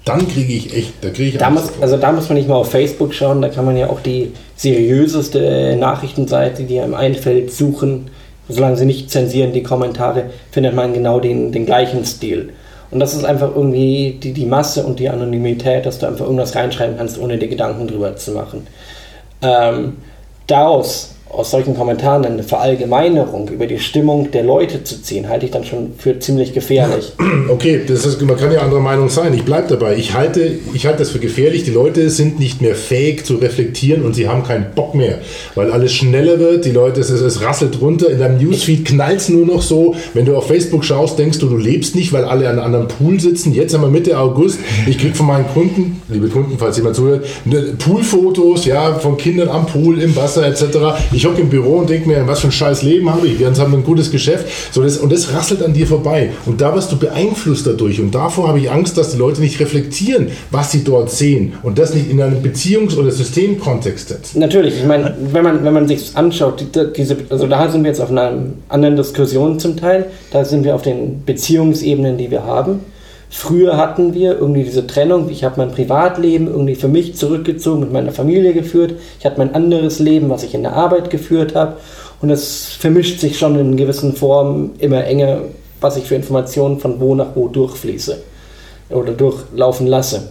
[0.05, 2.55] dann kriege ich echt, da kriege ich da muss, Also da muss man nicht mal
[2.55, 8.09] auf Facebook schauen, da kann man ja auch die seriöseste Nachrichtenseite, die einem einfällt, suchen.
[8.47, 12.53] Solange sie nicht zensieren, die Kommentare, findet man genau den, den gleichen Stil.
[12.91, 16.55] Und das ist einfach irgendwie die, die Masse und die Anonymität, dass du einfach irgendwas
[16.55, 18.65] reinschreiben kannst, ohne dir Gedanken drüber zu machen.
[19.43, 19.97] Ähm,
[20.47, 25.51] daraus aus solchen Kommentaren eine Verallgemeinerung über die Stimmung der Leute zu ziehen, halte ich
[25.51, 27.13] dann schon für ziemlich gefährlich.
[27.49, 29.33] Okay, das ist, man kann ja anderer Meinung sein.
[29.33, 29.95] Ich bleibe dabei.
[29.95, 31.63] Ich halte, ich halte das für gefährlich.
[31.63, 35.19] Die Leute sind nicht mehr fähig zu reflektieren und sie haben keinen Bock mehr,
[35.55, 36.65] weil alles schneller wird.
[36.65, 38.09] Die Leute, es, es rasselt runter.
[38.09, 39.95] In deinem Newsfeed knallt es nur noch so.
[40.13, 42.87] Wenn du auf Facebook schaust, denkst du, du lebst nicht, weil alle an einem anderen
[42.87, 43.53] Pool sitzen.
[43.53, 44.59] Jetzt haben wir Mitte August.
[44.85, 49.49] Ich kriege von meinen Kunden, liebe Kunden, falls jemand zuhört, ne, Poolfotos ja, von Kindern
[49.49, 50.63] am Pool, im Wasser etc.
[51.11, 53.39] Ich hocke im Büro und denke mir, was für ein scheiß Leben habe ich.
[53.39, 54.47] Wir haben ein gutes Geschäft.
[54.71, 56.31] So, das, und das rasselt an dir vorbei.
[56.45, 57.99] Und da wirst du beeinflusst dadurch.
[57.99, 61.53] Und davor habe ich Angst, dass die Leute nicht reflektieren, was sie dort sehen.
[61.63, 64.39] Und das nicht in einem Beziehungs- oder Systemkontext setzen.
[64.39, 64.77] Natürlich.
[64.77, 66.63] Ich meine, wenn man, wenn man sich anschaut,
[66.95, 68.33] diese, also da sind wir jetzt auf einer
[68.69, 70.05] anderen Diskussion zum Teil.
[70.31, 72.79] Da sind wir auf den Beziehungsebenen, die wir haben.
[73.31, 77.93] Früher hatten wir irgendwie diese Trennung, ich habe mein Privatleben irgendwie für mich zurückgezogen, mit
[77.93, 78.95] meiner Familie geführt.
[79.19, 81.77] Ich hatte mein anderes Leben, was ich in der Arbeit geführt habe.
[82.21, 85.41] Und es vermischt sich schon in gewissen Formen immer enger,
[85.79, 88.17] was ich für Informationen von wo nach wo durchfließe
[88.89, 90.29] oder durchlaufen lasse.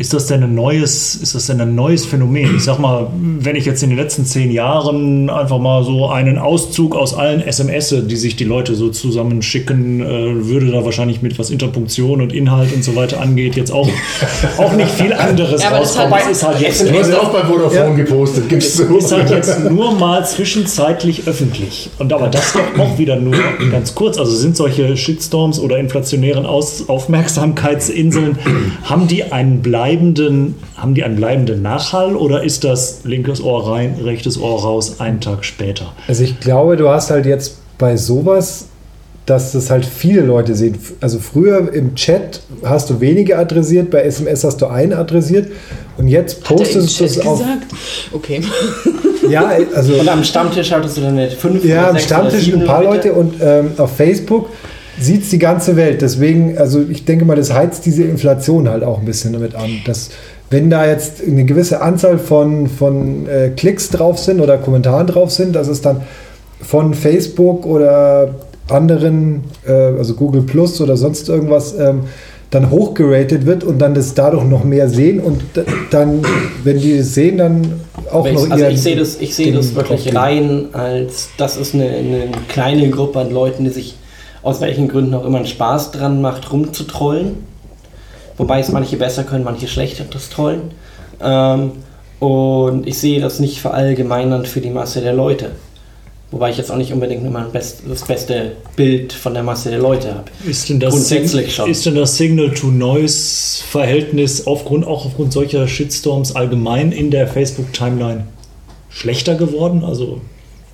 [0.00, 2.56] Ist das denn ein neues, ist das denn ein neues Phänomen?
[2.56, 6.38] Ich sag mal, wenn ich jetzt in den letzten zehn Jahren einfach mal so einen
[6.38, 11.38] Auszug aus allen SMS, die sich die Leute so zusammenschicken, äh, würde da wahrscheinlich mit
[11.38, 13.90] was Interpunktion und Inhalt und so weiter angeht, jetzt auch,
[14.56, 16.12] auch nicht viel anderes ja, rauskommen.
[16.12, 16.80] Das ist halt jetzt.
[16.80, 18.96] Du hast auch bei Vodafone ja, gepostet, gibst du.
[18.96, 21.90] Ist halt jetzt nur mal zwischenzeitlich öffentlich.
[21.98, 23.36] Und aber das doch auch wieder nur
[23.70, 24.16] ganz kurz.
[24.16, 28.38] Also sind solche Shitstorms oder inflationären Aus Aufmerksamkeitsinseln,
[28.84, 33.70] haben die einen Bleib bleibenden, haben die einen bleibenden Nachhall oder ist das linkes Ohr
[33.70, 35.92] rein, rechtes Ohr raus, einen Tag später?
[36.06, 38.66] Also ich glaube, du hast halt jetzt bei sowas,
[39.26, 40.78] dass das halt viele Leute sehen.
[41.00, 45.48] Also früher im Chat hast du wenige adressiert, bei SMS hast du einen adressiert
[45.98, 47.38] und jetzt postest du es auf.
[47.38, 47.66] Gesagt?
[48.12, 48.40] Okay.
[49.28, 49.94] Ja, also.
[49.94, 53.34] Und am Stammtisch hattest du dann fünf Ja, am Stammtisch ein paar Leute, Leute und
[53.40, 54.48] ähm, auf Facebook
[54.98, 56.02] sieht es die ganze Welt.
[56.02, 59.80] Deswegen, also ich denke mal, das heizt diese Inflation halt auch ein bisschen damit an.
[59.84, 60.10] Dass,
[60.50, 65.30] wenn da jetzt eine gewisse Anzahl von, von äh, Klicks drauf sind oder Kommentaren drauf
[65.30, 66.02] sind, dass es dann
[66.60, 68.34] von Facebook oder
[68.68, 72.02] anderen, äh, also Google Plus oder sonst irgendwas, ähm,
[72.50, 75.40] dann hochgeratet wird und dann das dadurch noch mehr sehen und
[75.90, 76.22] dann,
[76.64, 79.74] wenn die es sehen, dann auch ich, noch Also ich sehe das, ich sehe das
[79.74, 83.94] wirklich rein als, das ist eine, eine kleine Gruppe an Leuten, die sich
[84.42, 87.36] aus welchen Gründen auch immer einen Spaß dran macht, rumzutrollen.
[88.36, 90.72] Wobei es manche besser können, manche schlechter, das Trollen.
[91.22, 91.72] Ähm,
[92.20, 95.50] und ich sehe das nicht verallgemeinernd für die Masse der Leute.
[96.30, 99.80] Wobei ich jetzt auch nicht unbedingt immer best, das beste Bild von der Masse der
[99.80, 100.26] Leute habe.
[100.48, 101.68] Ist denn das, Grundsätzlich schon.
[101.68, 108.28] ist denn das Signal-to-Noise-Verhältnis aufgrund, auch aufgrund solcher Shitstorms allgemein in der Facebook-Timeline
[108.90, 109.82] schlechter geworden?
[109.84, 110.20] Also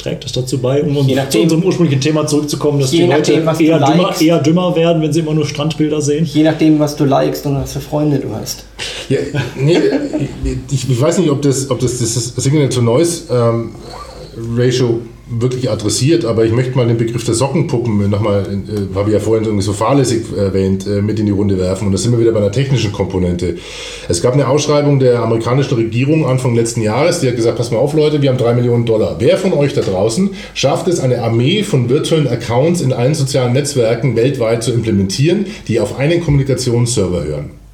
[0.07, 3.67] trägt es dazu bei, um nachdem, zu unserem ursprünglichen Thema zurückzukommen, dass die Leute nachdem,
[3.67, 6.25] eher, dümmer, eher, dümmer, werden, wenn sie immer nur Strandbilder sehen?
[6.25, 8.65] Je nachdem, was du likest und was für Freunde du hast.
[9.09, 9.19] Ja,
[9.57, 9.79] nee,
[10.71, 16.53] ich, ich, weiß nicht, ob das, ob das, das Signal-to-Noise-Ratio ähm, wirklich adressiert, aber ich
[16.53, 20.87] möchte mal den Begriff der Sockenpuppen nochmal, äh, habe ich ja vorhin so fahrlässig erwähnt,
[20.87, 21.87] äh, mit in die Runde werfen.
[21.87, 23.57] Und da sind wir wieder bei einer technischen Komponente.
[24.09, 27.79] Es gab eine Ausschreibung der amerikanischen Regierung Anfang letzten Jahres, die hat gesagt, pass mal
[27.79, 29.17] auf Leute, wir haben drei Millionen Dollar.
[29.19, 33.53] Wer von euch da draußen schafft es, eine Armee von virtuellen Accounts in allen sozialen
[33.53, 37.66] Netzwerken weltweit zu implementieren, die auf einen Kommunikationsserver hören?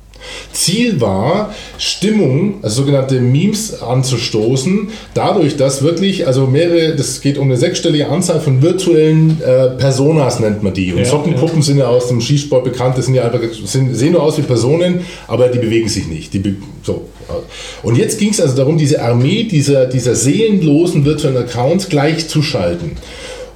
[0.52, 7.48] Ziel war, Stimmung, also sogenannte Memes anzustoßen, dadurch, dass wirklich, also mehrere, das geht um
[7.48, 10.92] eine sechsstellige Anzahl von virtuellen äh, Personas, nennt man die.
[10.92, 11.62] Und ja, Sockenpuppen ja.
[11.62, 14.42] sind ja aus dem Skisport bekannt, das sind ja einfach, sind, sehen nur aus wie
[14.42, 16.34] Personen, aber die bewegen sich nicht.
[16.34, 17.08] Die so.
[17.82, 22.92] Und jetzt ging es also darum, diese Armee dieser, dieser seelenlosen virtuellen Accounts gleichzuschalten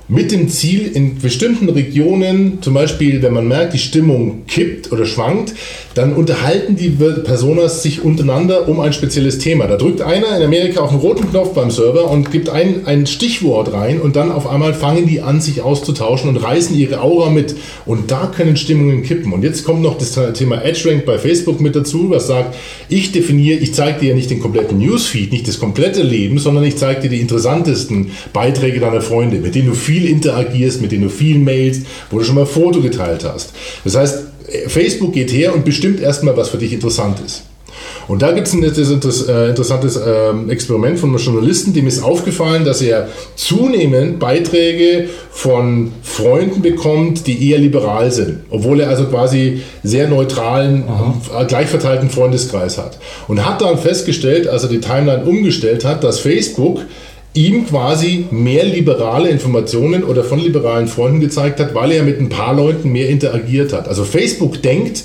[0.09, 5.05] mit dem Ziel, in bestimmten Regionen, zum Beispiel, wenn man merkt, die Stimmung kippt oder
[5.05, 5.55] schwankt,
[5.97, 9.67] dann unterhalten die Personas sich untereinander um ein spezielles Thema.
[9.67, 13.07] Da drückt einer in Amerika auf den roten Knopf beim Server und gibt ein, ein
[13.07, 17.31] Stichwort rein und dann auf einmal fangen die an, sich auszutauschen und reißen ihre Aura
[17.31, 17.57] mit.
[17.87, 19.33] Und da können Stimmungen kippen.
[19.33, 22.55] Und jetzt kommt noch das Thema EdgeRank bei Facebook mit dazu, was sagt,
[22.91, 26.65] ich definiere, ich zeige dir ja nicht den kompletten Newsfeed, nicht das komplette Leben, sondern
[26.65, 31.05] ich zeige dir die interessantesten Beiträge deiner Freunde, mit denen du viel interagierst, mit denen
[31.05, 33.55] du viel mailst, wo du schon mal ein Foto geteilt hast.
[33.83, 34.36] Das heißt,
[34.69, 37.45] Facebook geht her und bestimmt erstmal, was für dich interessant ist.
[38.09, 42.65] Und da gibt es ein äh, interessantes ähm, Experiment von einem Journalisten, dem ist aufgefallen,
[42.65, 49.63] dass er zunehmend Beiträge von Freunden bekommt, die eher liberal sind, obwohl er also quasi
[49.83, 51.43] sehr neutralen, Aha.
[51.43, 52.99] Äh, gleichverteilten Freundeskreis hat.
[53.27, 56.83] Und hat dann festgestellt, als er die Timeline umgestellt hat, dass Facebook
[57.37, 62.29] ihm quasi mehr liberale Informationen oder von liberalen Freunden gezeigt hat, weil er mit ein
[62.29, 63.89] paar Leuten mehr interagiert hat.
[63.89, 65.05] Also Facebook denkt,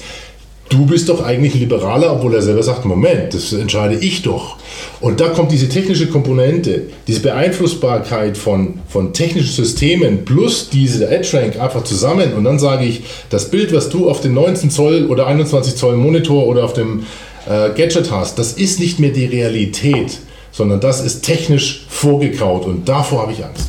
[0.69, 4.55] du bist doch eigentlich ein Liberaler, obwohl er selber sagt, Moment, das entscheide ich doch.
[5.01, 11.59] Und da kommt diese technische Komponente, diese Beeinflussbarkeit von, von technischen Systemen plus diese EdgeRank
[11.59, 15.27] einfach zusammen und dann sage ich, das Bild, was du auf dem 19 Zoll oder
[15.27, 17.03] 21 Zoll Monitor oder auf dem
[17.49, 20.19] äh, Gadget hast, das ist nicht mehr die Realität
[20.51, 23.67] sondern das ist technisch vorgekaut und davor habe ich Angst.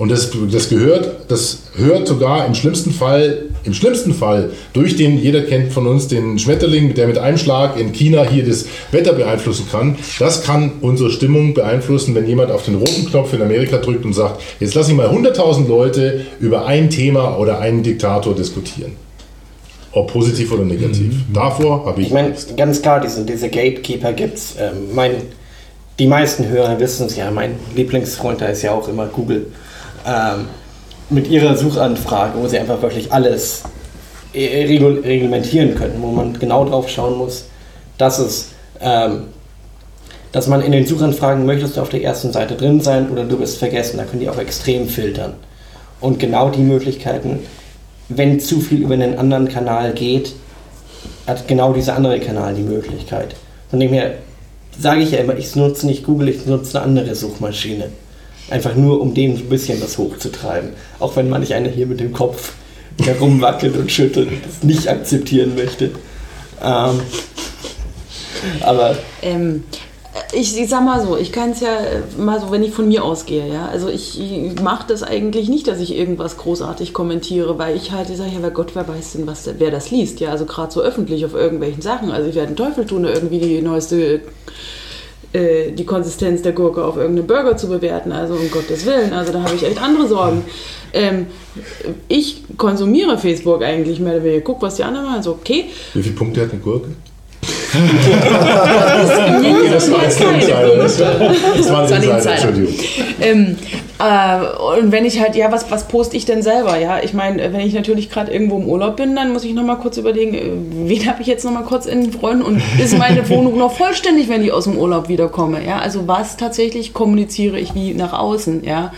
[0.00, 5.18] Und das, das gehört, das hört sogar im schlimmsten Fall, im schlimmsten Fall durch den,
[5.18, 9.12] jeder kennt von uns den Schmetterling, der mit einem Schlag in China hier das Wetter
[9.12, 9.96] beeinflussen kann.
[10.18, 14.14] Das kann unsere Stimmung beeinflussen, wenn jemand auf den roten Knopf in Amerika drückt und
[14.14, 18.92] sagt, jetzt lasse ich mal 100.000 Leute über ein Thema oder einen Diktator diskutieren.
[19.92, 21.12] Ob positiv oder negativ.
[21.12, 21.32] Mhm.
[21.32, 22.08] Davor habe ich.
[22.08, 24.54] Ich meine, ganz klar, diese, diese Gatekeeper gibt es.
[24.58, 25.12] Ähm, mein,
[25.98, 29.46] die meisten Hörer wissen es ja, mein Lieblingsfreund da ist ja auch immer Google.
[30.06, 30.46] Ähm,
[31.10, 33.62] mit ihrer Suchanfrage, wo sie einfach wirklich alles
[34.32, 37.46] regul reglementieren können, wo man genau drauf schauen muss,
[37.98, 38.50] dass es.
[38.80, 39.24] Ähm,
[40.32, 43.36] dass man in den Suchanfragen möchtest du auf der ersten Seite drin sein oder du
[43.36, 43.96] bist vergessen.
[43.96, 45.34] Da können die auch extrem filtern.
[46.00, 47.40] Und genau die Möglichkeiten
[48.10, 50.32] wenn zu viel über einen anderen Kanal geht,
[51.26, 53.36] hat genau dieser andere Kanal die Möglichkeit.
[53.70, 54.14] Von dem her
[54.78, 57.90] sage ich ja immer, ich nutze nicht Google, ich nutze eine andere Suchmaschine.
[58.50, 60.70] Einfach nur, um dem ein bisschen was hochzutreiben.
[60.98, 62.54] Auch wenn manch einer hier mit dem Kopf
[63.00, 65.92] herumwackelt und schüttelt und das nicht akzeptieren möchte.
[66.62, 67.00] Ähm,
[68.60, 68.98] aber.
[69.22, 69.64] Ähm,
[70.32, 72.88] ich, ich sag mal so, ich kann es ja äh, mal so, wenn ich von
[72.88, 73.66] mir ausgehe, ja.
[73.66, 78.08] Also ich, ich mache das eigentlich nicht, dass ich irgendwas großartig kommentiere, weil ich halt
[78.08, 80.30] sage, ja, wer Gott, wer weiß denn, was, wer das liest, ja.
[80.30, 82.10] Also gerade so öffentlich auf irgendwelchen Sachen.
[82.10, 84.22] Also ich werde den Teufel tun, irgendwie die neueste
[85.32, 89.32] äh, die Konsistenz der Gurke auf irgendeinem Burger zu bewerten, also um Gottes Willen, also
[89.32, 90.44] da habe ich echt andere Sorgen.
[90.92, 91.26] Ähm,
[92.08, 95.66] ich konsumiere Facebook eigentlich mehr oder weniger, guck, was die anderen machen, so okay.
[95.94, 96.96] Wie viele Punkte hat eine Gurke?
[99.70, 100.76] Das war jetzt Insider.
[100.76, 101.00] Das
[101.70, 102.74] war ein Insider, Entschuldigung.
[103.20, 103.56] Ähm,
[104.00, 106.78] äh, und wenn ich halt, ja, was, was poste ich denn selber?
[106.78, 109.76] Ja, ich meine, wenn ich natürlich gerade irgendwo im Urlaub bin, dann muss ich nochmal
[109.76, 113.28] kurz überlegen, äh, wen habe ich jetzt nochmal kurz in den Freunden und ist meine
[113.28, 115.58] Wohnung noch vollständig, wenn ich aus dem Urlaub wiederkomme?
[115.66, 118.64] Ja, also was tatsächlich kommuniziere ich wie nach außen?
[118.64, 118.92] Ja,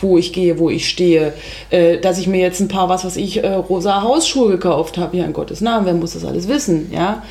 [0.00, 1.34] wo ich gehe, wo ich stehe,
[1.68, 5.18] äh, dass ich mir jetzt ein paar, was weiß ich, äh, rosa Hausschuhe gekauft habe.
[5.18, 6.90] Ja, in Gottes Namen, wer muss das alles wissen?
[6.94, 7.22] Ja,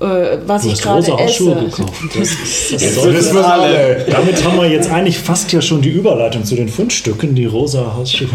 [0.00, 1.54] äh, was du ich gerade esse.
[1.54, 1.92] Gekauft.
[2.14, 2.28] Das,
[2.70, 4.06] das, das wissen wir alle.
[4.10, 7.94] Damit haben wir jetzt eigentlich fast ja schon die Überleitung zu den Fundstücken, die rosa
[7.96, 8.28] Hausschuhe.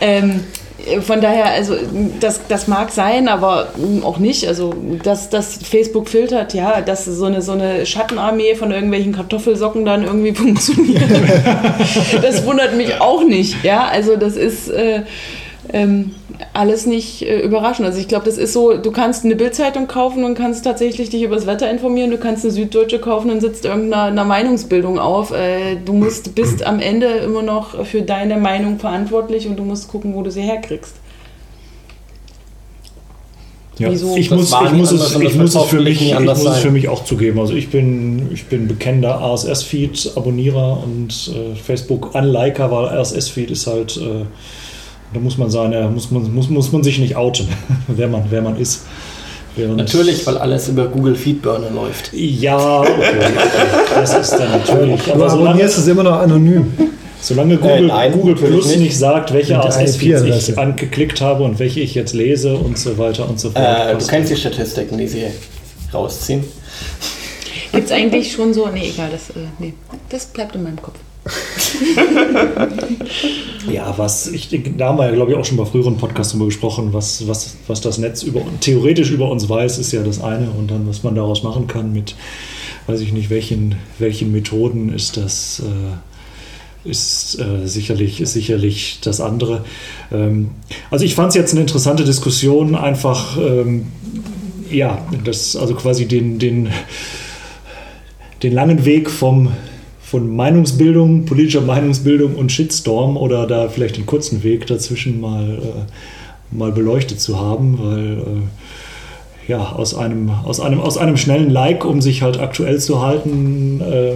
[0.00, 0.40] ähm,
[1.00, 1.74] von daher, also
[2.20, 3.68] das, das mag sein, aber
[4.02, 4.46] auch nicht.
[4.46, 9.84] Also, dass, dass Facebook filtert, ja, dass so eine, so eine Schattenarmee von irgendwelchen Kartoffelsocken
[9.84, 11.02] dann irgendwie funktioniert.
[12.22, 13.64] das wundert mich auch nicht.
[13.64, 14.68] Ja, also das ist.
[14.68, 15.02] Äh,
[15.72, 16.14] ähm,
[16.52, 17.86] alles nicht äh, überraschend.
[17.86, 21.22] Also ich glaube, das ist so, du kannst eine Bildzeitung kaufen und kannst tatsächlich dich
[21.22, 25.32] über das Wetter informieren, du kannst eine Süddeutsche kaufen und sitzt irgendeiner Meinungsbildung auf.
[25.32, 29.88] Äh, du musst, bist am Ende immer noch für deine Meinung verantwortlich und du musst
[29.88, 30.94] gucken, wo du sie herkriegst.
[33.78, 34.16] Ja, Wieso?
[34.16, 36.88] Ich muss, ich muss, es, ich muss, es, für mich, ich muss es für mich
[36.88, 37.38] auch zugeben.
[37.38, 44.24] Also ich bin, ich bin bekennender RSS-Feed-Abonnierer und äh, Facebook-Unliker, weil RSS-Feed ist halt äh,
[45.12, 47.48] da muss man sagen, muss man, muss, muss man sich nicht outen,
[47.88, 48.82] wer man, wer man ist.
[49.56, 52.10] Während natürlich, weil alles über Google Feedburner läuft.
[52.12, 52.90] Ja, okay,
[53.94, 55.10] das ist dann natürlich.
[55.10, 56.72] Aber solange ist es immer noch anonym.
[57.22, 58.80] Solange äh, Google, äh, nein, Google Plus nicht.
[58.80, 58.98] nicht.
[58.98, 63.40] sagt, welche RSS-Feeds ich angeklickt habe und welche ich jetzt lese und so weiter und
[63.40, 63.64] so fort.
[63.64, 65.24] Äh, du kennst die Statistiken, die sie
[65.92, 66.44] rausziehen.
[67.72, 68.68] Gibt es eigentlich schon so.
[68.68, 69.72] Nee, egal, das, äh, nee,
[70.10, 70.98] das bleibt in meinem Kopf.
[73.72, 76.46] ja, was ich da haben wir ja, glaube ich, auch schon bei früheren Podcasts darüber
[76.46, 80.50] gesprochen, was, was, was das Netz über, theoretisch über uns weiß, ist ja das eine
[80.50, 82.14] und dann, was man daraus machen kann mit,
[82.86, 85.60] weiß ich nicht, welchen, welchen Methoden ist das.
[85.60, 85.96] Äh,
[86.84, 89.64] ist äh, sicherlich, ist sicherlich das andere.
[90.12, 90.50] Ähm,
[90.88, 93.86] also ich fand es jetzt eine interessante Diskussion, einfach ähm,
[94.70, 96.68] ja, das, also quasi den, den,
[98.42, 99.52] den langen Weg vom,
[100.06, 106.56] von Meinungsbildung, politischer Meinungsbildung und Shitstorm oder da vielleicht den kurzen Weg dazwischen mal, äh,
[106.56, 111.84] mal beleuchtet zu haben, weil äh, ja, aus einem, aus, einem, aus einem schnellen Like,
[111.84, 114.12] um sich halt aktuell zu halten, äh,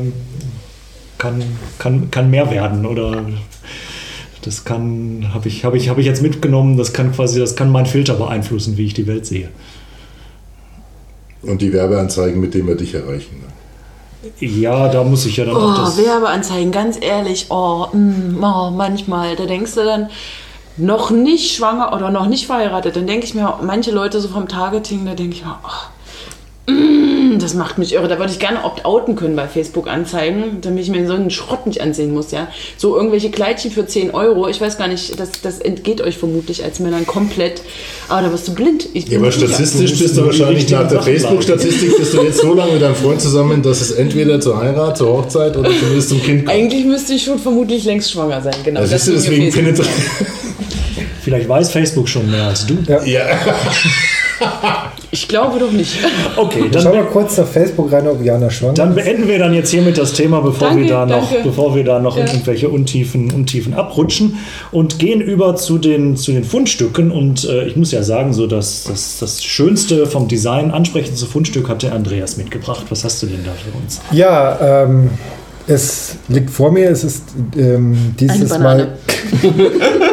[1.18, 1.42] kann,
[1.80, 3.24] kann, kann mehr werden oder
[4.42, 7.70] das kann, habe ich, hab ich, hab ich jetzt mitgenommen, das kann quasi, das kann
[7.70, 9.48] mein Filter beeinflussen, wie ich die Welt sehe.
[11.42, 13.40] Und die Werbeanzeigen, mit denen wir dich erreichen.
[13.40, 13.59] Ne?
[14.38, 15.96] Ja, da muss ich ja dann oh, auch das...
[15.96, 20.10] Werbeanzeigen, ganz ehrlich, oh, mm, oh, manchmal, da denkst du dann,
[20.76, 24.48] noch nicht schwanger oder noch nicht verheiratet, dann denke ich mir, manche Leute so vom
[24.48, 28.08] Targeting, da denke ich mir, oh, mm, das macht mich irre.
[28.08, 31.80] Da würde ich gerne opt-outen können bei Facebook-Anzeigen, damit ich mir so einen Schrott nicht
[31.80, 32.48] ansehen muss, ja.
[32.76, 36.64] So irgendwelche Kleidchen für 10 Euro, ich weiß gar nicht, das, das entgeht euch vermutlich
[36.64, 37.62] als Männern komplett,
[38.08, 38.88] aber da wirst du blind.
[38.94, 42.72] Ich ja, aber statistisch bist du wahrscheinlich nach der Facebook-Statistik bist du jetzt so lange
[42.72, 46.46] mit deinem Freund zusammen, dass es entweder zur Heirat, zur Hochzeit oder zumindest zum Kind
[46.46, 46.56] kommt.
[46.56, 48.80] Eigentlich müsste ich schon vermutlich längst schwanger sein, genau.
[48.80, 49.80] Also siehst du, deswegen findet
[51.22, 52.78] Vielleicht weiß Facebook schon mehr als du.
[52.88, 53.04] Ja.
[53.04, 53.26] ja.
[55.12, 55.98] Ich glaube doch nicht.
[56.36, 59.52] Okay, dann schau mal kurz auf Facebook rein, ob Jana schwanger Dann beenden wir dann
[59.52, 62.22] jetzt hiermit das Thema, bevor danke, wir da noch, bevor wir da noch ja.
[62.22, 64.38] in irgendwelche Untiefen, Untiefen abrutschen
[64.70, 67.10] und gehen über zu den, zu den Fundstücken.
[67.10, 71.68] Und äh, ich muss ja sagen, so dass das, das Schönste vom Design, ansprechendste Fundstück
[71.68, 72.86] hat der Andreas mitgebracht.
[72.90, 74.00] Was hast du denn da für uns?
[74.12, 75.10] Ja, ähm,
[75.66, 77.24] es liegt vor mir, es ist
[77.56, 78.96] ähm, dieses Mal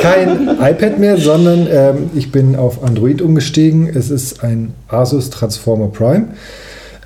[0.01, 3.89] kein iPad mehr, sondern ähm, ich bin auf Android umgestiegen.
[3.93, 6.29] Es ist ein Asus Transformer Prime.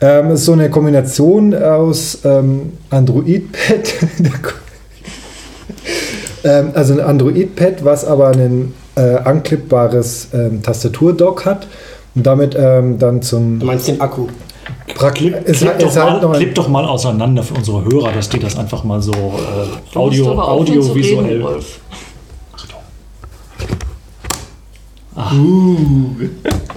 [0.02, 3.94] Ähm, es ist so eine Kombination aus ähm, Android-Pad,
[6.44, 11.68] ähm, also ein Android-Pad, was aber ein äh, anklippbares ähm, Tastaturdock hat
[12.16, 13.60] und damit ähm, dann zum.
[13.60, 14.28] Du meinst den Akku?
[14.95, 18.39] Klipp, es, klipp, doch halt mal, klipp, doch mal, auseinander für unsere Hörer, dass die
[18.39, 21.43] das einfach mal so äh, audio, audiovisuell.
[25.15, 26.15] Ach, uh.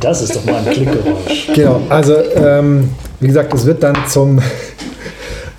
[0.00, 1.48] Das ist doch mal ein Klickgeräusch.
[1.54, 4.40] Genau, also ähm, wie gesagt, es wird dann zum.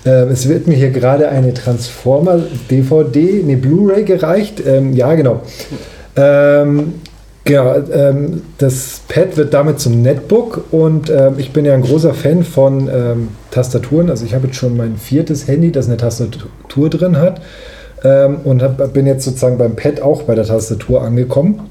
[0.04, 2.38] Äh, es wird mir hier gerade eine Transformer
[2.70, 4.62] DVD, eine Blu-ray gereicht.
[4.64, 5.40] Ähm, ja, genau.
[6.14, 7.00] Ähm,
[7.46, 12.12] Genau, ähm, das Pad wird damit zum Netbook und ähm, ich bin ja ein großer
[12.12, 14.10] Fan von ähm, Tastaturen.
[14.10, 17.40] Also ich habe jetzt schon mein viertes Handy, das eine Tastatur drin hat
[18.02, 21.70] ähm, und hab, bin jetzt sozusagen beim Pad auch bei der Tastatur angekommen.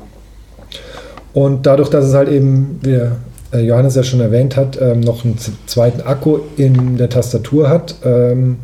[1.33, 3.01] Und dadurch, dass es halt eben, wie
[3.51, 7.95] äh, Johannes ja schon erwähnt hat, ähm, noch einen zweiten Akku in der Tastatur hat,
[8.05, 8.59] ähm,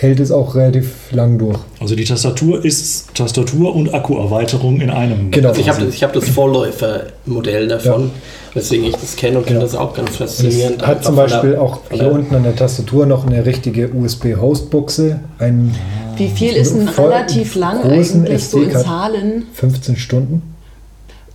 [0.00, 1.58] hält es auch relativ lang durch.
[1.78, 5.30] Also die Tastatur ist Tastatur und Akkuerweiterung in einem.
[5.30, 5.50] Genau.
[5.50, 8.10] Also ich habe das, hab das Vorläufermodell davon, ja.
[8.54, 9.72] weswegen ich das kenne und finde genau.
[9.72, 10.80] das auch ganz faszinierend.
[10.80, 15.20] Es hat zum Beispiel der, auch hier unten an der Tastatur noch eine richtige USB-Hostbuchse.
[16.16, 19.44] Wie viel ist denn relativ lang eigentlich so in Zahlen?
[19.52, 20.42] 15 Stunden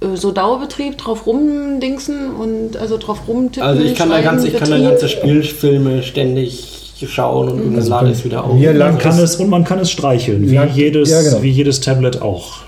[0.02, 3.62] äh, so Dauerbetrieb drauf rumdingsen und also drauf rumtippen.
[3.62, 8.10] Also ich kann da ganze, ich kann da ganze Spielfilme ständig schauen und also lade
[8.10, 8.60] es wieder auf.
[8.60, 11.42] Man kann es, und man kann es streicheln, wie, jedes, ja, genau.
[11.42, 12.65] wie jedes Tablet auch.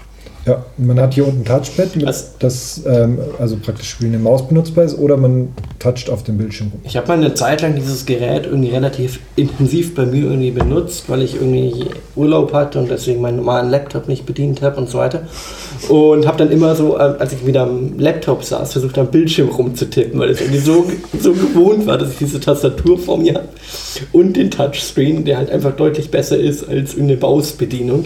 [0.48, 2.08] Ja, man hat hier unten ein Touchpad, mit,
[2.40, 6.72] das ähm, also praktisch wie eine Maus benutzbar ist, oder man toucht auf dem Bildschirm.
[6.86, 11.10] Ich habe mal eine Zeit lang dieses Gerät irgendwie relativ intensiv bei mir irgendwie benutzt,
[11.10, 15.00] weil ich irgendwie Urlaub hatte und deswegen meinen normalen Laptop nicht bedient habe und so
[15.00, 15.24] weiter.
[15.90, 19.50] Und habe dann immer so, ähm, als ich wieder am Laptop saß, versucht am Bildschirm
[19.50, 20.86] rumzutippen, weil es irgendwie so,
[21.20, 23.50] so gewohnt war, dass ich diese Tastatur vor mir habe
[24.14, 28.06] und den Touchscreen, der halt einfach deutlich besser ist als eine Mausbedienung.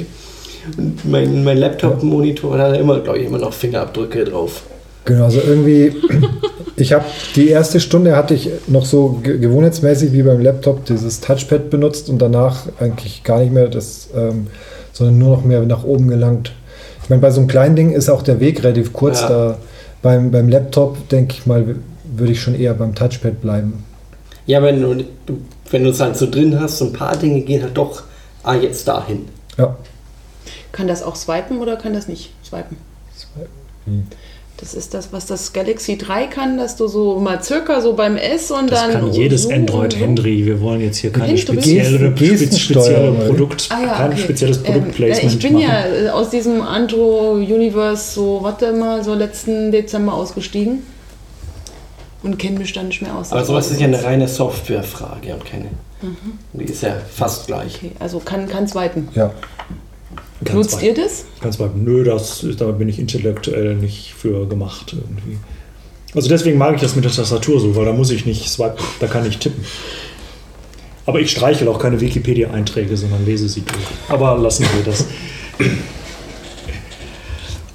[0.78, 4.63] Und mein, mein Laptop-Monitor hat immer, glaube ich, immer noch Fingerabdrücke drauf.
[5.06, 5.95] Genau, also irgendwie,
[6.76, 11.69] ich habe die erste Stunde hatte ich noch so gewohnheitsmäßig wie beim Laptop dieses Touchpad
[11.69, 14.47] benutzt und danach eigentlich gar nicht mehr das, ähm,
[14.93, 16.54] sondern nur noch mehr nach oben gelangt.
[17.04, 19.21] Ich meine, bei so einem kleinen Ding ist auch der Weg relativ kurz.
[19.21, 19.30] Ja.
[19.30, 19.58] Da
[20.02, 21.76] beim, beim Laptop, denke ich mal,
[22.15, 23.84] würde ich schon eher beim Touchpad bleiben.
[24.45, 25.04] Ja, wenn du,
[25.69, 28.04] wenn du es halt so drin hast, so ein paar Dinge gehen halt doch
[28.43, 29.26] ah, jetzt dahin.
[29.58, 29.76] Ja.
[30.71, 32.77] Kann das auch swipen oder kann das nicht swipen?
[33.17, 33.49] Swipen.
[33.86, 34.03] Hm.
[34.57, 38.15] Das ist das, was das Galaxy 3 kann, dass du so mal circa so beim
[38.15, 38.91] S und Das dann.
[38.91, 39.97] kann jedes so Android, so.
[39.97, 40.45] Henry.
[40.45, 43.93] Wir wollen jetzt hier keine Mensch, du bist- spezielle, Gesten- spezielle Gestensteuerung, Produkt, Ah, ja,
[43.95, 44.22] kein okay.
[44.22, 45.63] spezielles Ähm, Produktplacement ja, ich bin machen.
[45.67, 50.84] ja äh, aus diesem Andro-Universe so, warte mal, so letzten Dezember ausgestiegen
[52.22, 53.32] und kenne mich dann nicht mehr aus.
[53.32, 55.69] Aber sowas ist ja eine reine Softwarefrage und keine.
[56.53, 57.76] Die ist ja fast gleich.
[57.78, 59.07] Okay, also kann kann swipen.
[59.15, 59.32] Ja.
[60.44, 60.84] Ganz Nutzt weit.
[60.84, 61.26] ihr das?
[61.42, 61.76] Ganz weit.
[61.76, 65.38] Nö, das, ist- da bin ich intellektuell nicht für gemacht irgendwie.
[66.16, 68.84] Also deswegen mag ich das mit der Tastatur so, weil da muss ich nicht swipen,
[69.00, 69.64] da kann ich tippen.
[71.06, 73.80] Aber ich streichel auch keine Wikipedia-Einträge, sondern lese sie durch.
[74.10, 75.06] Aber lassen wir das.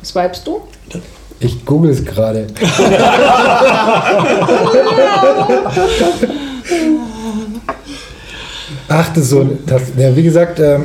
[0.05, 0.61] Swipest du?
[1.41, 2.47] Ich google es gerade.
[8.89, 9.41] Ach, das ist so.
[9.41, 10.85] ein- Das, ja, wie gesagt, ähm,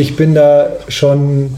[0.00, 1.50] ich bin da schon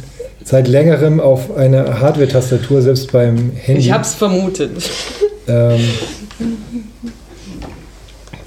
[0.45, 3.81] seit längerem auf einer Hardware-Tastatur, selbst beim Handy.
[3.81, 4.71] Ich hab's vermutet.
[5.47, 5.81] Ähm,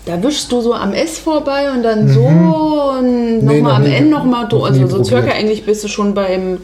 [0.06, 3.46] Da wischst du so am S vorbei und dann so und Mhm.
[3.48, 4.48] Nee, nochmal noch am nie- N nochmal.
[4.52, 6.58] noch Also so circa eigentlich bist du schon beim,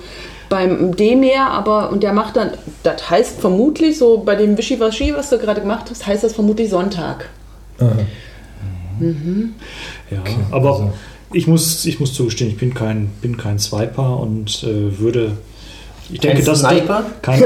[0.50, 2.52] beim D mehr, aber und der macht dann,
[2.84, 6.70] das heißt vermutlich, so bei dem Wischiwaschi, was du gerade gemacht hast, heißt das vermutlich
[6.70, 7.30] Sonntag.
[7.80, 7.92] aha.
[10.12, 10.18] Ja,
[10.52, 10.92] aber also-
[11.34, 15.38] ich, muss, ich muss zugestehen, ich bin kein, bin kein Swiper und äh, würde.
[16.12, 17.06] Ich denke, dass Sniper?
[17.22, 17.44] Kein,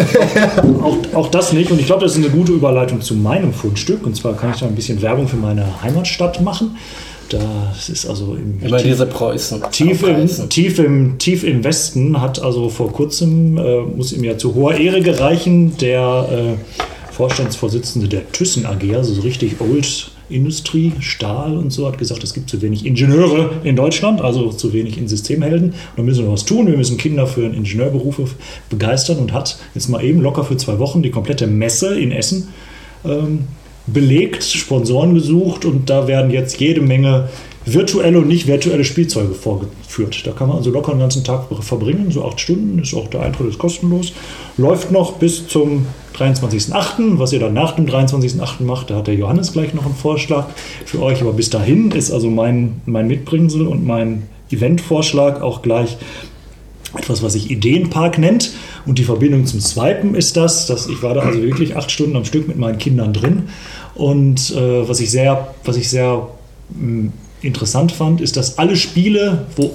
[0.82, 1.70] auch, auch das nicht.
[1.70, 4.06] Und ich glaube, das ist eine gute Überleitung zu meinem Fundstück.
[4.06, 6.78] Und zwar kann ich da ein bisschen Werbung für meine Heimatstadt machen.
[7.28, 9.64] Das ist also im Über diese Preußen.
[9.72, 10.50] Tief im, aufreißen.
[10.50, 14.76] tief, im, tief im Westen hat also vor kurzem, äh, muss ihm ja zu hoher
[14.76, 21.72] Ehre gereichen, der äh, Vorstandsvorsitzende der Thyssen AG, also so richtig Old Industrie, Stahl und
[21.72, 25.74] so, hat gesagt, es gibt zu wenig Ingenieure in Deutschland, also zu wenig in Systemhelden.
[25.96, 26.68] Da müssen wir was tun.
[26.68, 28.26] Wir müssen Kinder für Ingenieurberufe
[28.70, 32.50] begeistern und hat jetzt mal eben locker für zwei Wochen die komplette Messe in Essen
[33.06, 33.48] ähm,
[33.88, 37.30] belegt, Sponsoren gesucht und da werden jetzt jede Menge
[37.66, 40.26] virtuelle und nicht virtuelle Spielzeuge vorgeführt.
[40.26, 43.22] Da kann man also locker den ganzen Tag verbringen, so acht Stunden, ist auch der
[43.22, 44.14] Eintritt ist kostenlos.
[44.58, 47.20] Läuft noch bis zum 23.08.
[47.20, 48.64] Was ihr dann nach dem 23.08.
[48.64, 50.48] macht, da hat der Johannes gleich noch einen Vorschlag
[50.86, 51.22] für euch.
[51.22, 55.98] Aber bis dahin ist also mein, mein Mitbringsel und mein Eventvorschlag auch gleich
[56.96, 58.52] etwas, was sich Ideenpark nennt.
[58.86, 62.16] Und die Verbindung zum Swipen ist das, dass ich war da also wirklich acht Stunden
[62.16, 63.50] am Stück mit meinen Kindern drin.
[63.96, 66.28] Und äh, was ich sehr, was ich sehr
[66.70, 67.12] mh,
[67.42, 69.72] interessant fand, ist, dass alle Spiele, wo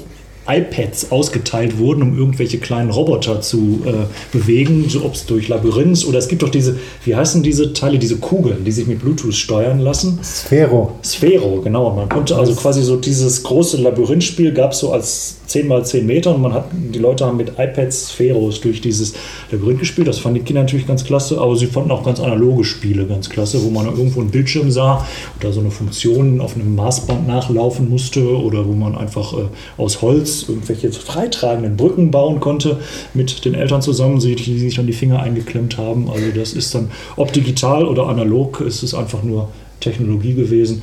[0.49, 6.07] iPads ausgeteilt wurden, um irgendwelche kleinen Roboter zu äh, bewegen, so ob es durch Labyrinth
[6.07, 9.35] oder es gibt doch diese, wie heißen diese Teile, diese Kugeln, die sich mit Bluetooth
[9.35, 10.19] steuern lassen.
[10.23, 10.93] Sphero.
[11.05, 11.95] Sphero, genau.
[11.95, 16.07] Man konnte also quasi so dieses große Labyrinthspiel gab es so als 10 mal 10
[16.07, 19.15] Meter und man hat, die Leute haben mit iPads Spheros durch dieses
[19.51, 20.09] Labyrinth gespielt.
[20.09, 23.29] Das fanden die Kinder natürlich ganz klasse, aber sie fanden auch ganz analoge Spiele ganz
[23.29, 25.07] klasse, wo man irgendwo einen Bildschirm sah
[25.41, 29.47] oder so eine Funktion auf einem Maßband nachlaufen musste oder wo man einfach äh,
[29.77, 32.79] aus Holz irgendwelche freitragenden Brücken bauen konnte
[33.15, 36.11] mit den Eltern zusammen, die die sich an die Finger eingeklemmt haben.
[36.11, 39.49] Also das ist dann, ob digital oder analog, ist es einfach nur
[39.81, 40.83] Technologie gewesen.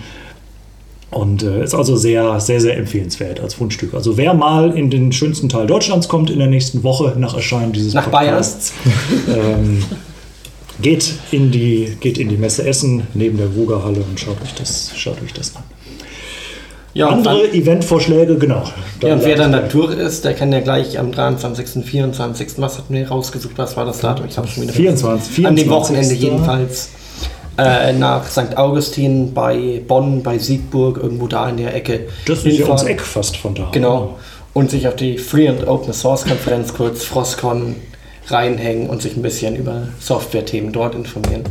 [1.11, 3.93] Und äh, ist also sehr, sehr, sehr empfehlenswert als Fundstück.
[3.93, 7.71] Also wer mal in den schönsten Teil Deutschlands kommt in der nächsten Woche nach Erscheinen
[7.71, 8.73] dieses Nach Podcasts,
[9.33, 9.81] ähm,
[10.81, 14.91] geht, in die, geht in die Messe Essen neben der Wugerhalle und schaut euch das,
[14.95, 15.63] schaut euch das an.
[16.95, 18.63] Ja, und, Andere Eventvorschläge, genau.
[19.03, 22.77] ja, und wer dann da durch ist, der kann ja gleich am 23., 24., was
[22.77, 24.25] hatten wir rausgesucht, was war das Datum?
[24.29, 25.69] Ich habe schon wieder 24, An dem 24.
[25.69, 26.89] Wochenende jedenfalls.
[27.57, 28.57] Äh, nach St.
[28.57, 32.07] Augustin bei Bonn, bei Siegburg, irgendwo da in der Ecke.
[32.25, 33.69] Das ist ja ums Eck fast von da.
[33.71, 34.17] Genau.
[34.53, 37.75] Und sich auf die Free and Open Source Konferenz kurz Frostcon
[38.27, 41.43] reinhängen und sich ein bisschen über Software-Themen dort informieren.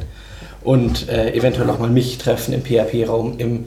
[0.62, 3.66] Und äh, eventuell auch mal mich treffen im PHP-Raum, im,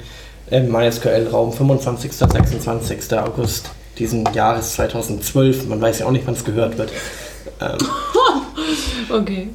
[0.50, 2.12] im MySQL-Raum, 25.
[2.14, 3.14] 26.
[3.18, 5.68] August diesen Jahres 2012.
[5.68, 6.92] Man weiß ja auch nicht, wann es gehört wird.
[7.62, 7.78] Ähm,
[9.10, 9.48] Okay.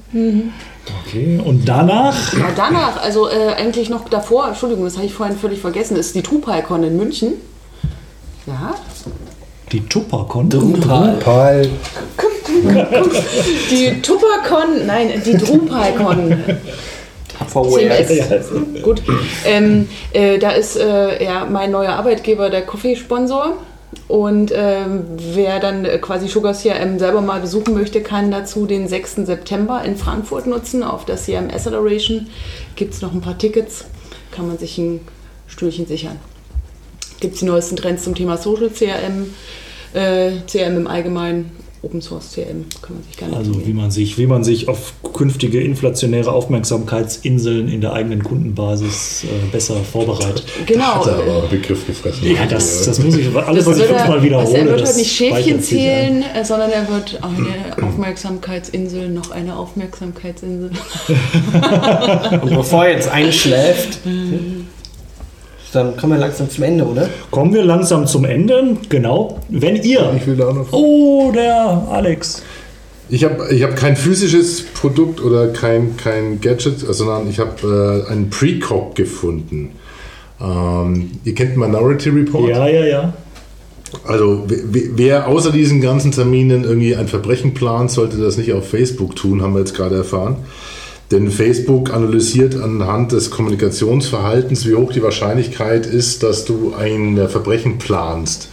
[1.06, 5.36] Okay, und danach Ja, danach, also äh, eigentlich noch davor, Entschuldigung, das habe ich vorhin
[5.36, 7.34] völlig vergessen, ist die TuPyCon in München.
[8.46, 8.74] Ja,
[9.70, 10.50] die Tuppercon.
[10.50, 11.16] Drupal.
[11.18, 11.70] Pal.
[13.70, 16.44] die TuPyCon, nein, die DrupalCon.
[17.48, 18.08] CMS.
[18.08, 18.82] where?
[18.82, 19.02] Gut,
[19.46, 23.56] ähm, äh, da ist äh, ja mein neuer Arbeitgeber der Coffee-Sponsor.
[24.08, 28.88] Und ähm, wer dann äh, quasi Sugar CRM selber mal besuchen möchte, kann dazu den
[28.88, 29.16] 6.
[29.26, 30.82] September in Frankfurt nutzen.
[30.82, 32.26] Auf der CRM Acceleration
[32.76, 33.84] gibt es noch ein paar Tickets,
[34.30, 35.00] kann man sich ein
[35.46, 36.18] Stühlchen sichern.
[37.20, 39.34] Gibt es die neuesten Trends zum Thema Social CRM,
[39.94, 41.50] äh, CRM im Allgemeinen
[41.84, 44.92] Open Source CRM kann man sich nicht Also wie man sich, wie man sich auf
[45.12, 50.44] künftige inflationäre Aufmerksamkeitsinseln in der eigenen Kundenbasis äh, besser vorbereitet.
[50.66, 50.94] Genau.
[50.94, 52.24] Hat er aber einen Begriff gefressen.
[52.32, 54.88] Ja, das, das muss ich, alles, was ich er- fünfmal also wiederhole, er wird das
[54.90, 60.70] halt nicht Schäfchen zählen, äh, sondern er wird eine Aufmerksamkeitsinsel, noch eine Aufmerksamkeitsinsel.
[62.42, 63.98] Und bevor jetzt einschläft,
[65.72, 67.08] dann kommen wir langsam zum Ende, oder?
[67.30, 68.76] Kommen wir langsam zum Ende.
[68.88, 69.40] Genau.
[69.48, 70.12] Wenn ihr.
[70.16, 70.72] Ich will da noch.
[70.72, 72.42] Oh, der Alex.
[73.08, 78.10] Ich habe ich hab kein physisches Produkt oder kein, kein Gadget, sondern ich habe äh,
[78.10, 79.72] einen Precog gefunden.
[80.40, 82.48] Ähm, ihr kennt Minority Report?
[82.48, 83.12] Ja, ja, ja.
[84.04, 88.68] Also wer, wer außer diesen ganzen Terminen irgendwie ein Verbrechen plant, sollte das nicht auf
[88.68, 90.36] Facebook tun, haben wir jetzt gerade erfahren.
[91.12, 97.28] Denn Facebook analysiert anhand des Kommunikationsverhaltens, wie hoch die Wahrscheinlichkeit ist, dass du ein äh,
[97.28, 98.48] Verbrechen planst.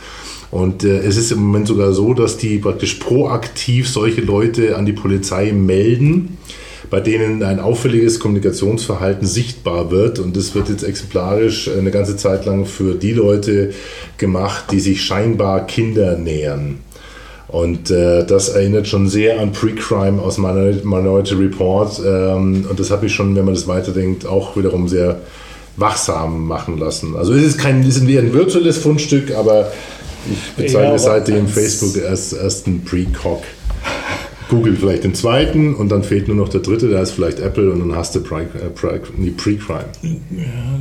[0.52, 4.86] Und äh, es ist im Moment sogar so, dass die praktisch proaktiv solche Leute an
[4.86, 6.38] die Polizei melden,
[6.90, 10.20] bei denen ein auffälliges Kommunikationsverhalten sichtbar wird.
[10.20, 13.72] Und das wird jetzt exemplarisch eine ganze Zeit lang für die Leute
[14.18, 16.80] gemacht, die sich scheinbar Kinder nähern.
[17.50, 22.00] Und äh, das erinnert schon sehr an Pre-Crime aus Minor- Minority Report.
[22.06, 25.20] Ähm, und das habe ich schon, wenn man das weiterdenkt, auch wiederum sehr
[25.76, 27.16] wachsam machen lassen.
[27.16, 29.72] Also es ist kein, es ist ein virtuelles Fundstück, aber
[30.30, 33.42] ich bezeichne Ja, seitdem Facebook als ersten Pre-Cog.
[34.50, 37.72] Google vielleicht den zweiten und dann fehlt nur noch der dritte, da ist vielleicht Apple
[37.72, 39.86] und dann hast du Pri- äh, Pri- nee, Pre-Crime.
[40.02, 40.14] Ja,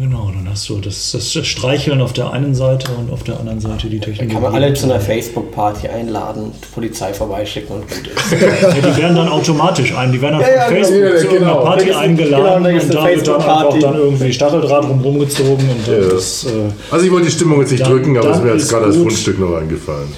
[0.01, 0.31] genau.
[0.35, 3.89] Dann hast du das, das Streicheln auf der einen Seite und auf der anderen Seite
[3.89, 4.35] die Dann Technologie.
[4.35, 8.33] kann man alle zu einer Facebook-Party einladen, die Polizei vorbeischicken und gut ist.
[8.63, 11.19] Ja, die werden dann automatisch ein, die werden dann Ja, von ja, Facebook genau.
[11.19, 11.65] zu irgendeiner Genau.
[11.65, 15.87] Party gibt's- eingeladen genau, und da wird dann einfach dann irgendwie Stacheldraht rum rumgezogen und
[15.89, 16.09] dann Ja.
[16.09, 16.49] das, äh,
[16.91, 18.69] Also ich wollte die Stimmung jetzt nicht Dann- drücken, aber es dann ist mir jetzt
[18.71, 18.97] gerade als.
[18.97, 20.09] Fundstück noch eingefallen.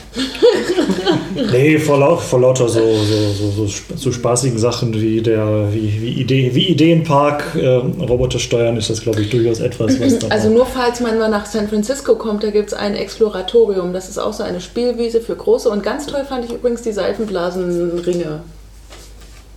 [1.52, 5.68] Nee, vor, lau vor lauter so, so, so, so, sp- so spaßigen Sachen wie der
[5.72, 10.18] wie, wie, Idee, wie Ideenpark äh, Roboter steuern ist das, glaube ich, durchaus etwas, was
[10.18, 13.92] dann Also nur falls man mal nach San Francisco kommt, da gibt es ein Exploratorium.
[13.92, 15.68] Das ist auch so eine Spielwiese für Große.
[15.70, 18.40] Und ganz toll fand ich übrigens die Seifenblasenringe.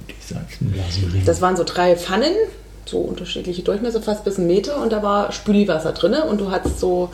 [0.09, 1.23] die Seifenblasenringe.
[1.25, 2.33] Das waren so drei Pfannen,
[2.85, 4.81] so unterschiedliche Durchmesser, fast bis einen Meter.
[4.81, 6.15] Und da war Spülwasser drin.
[6.29, 7.09] Und du hattest so,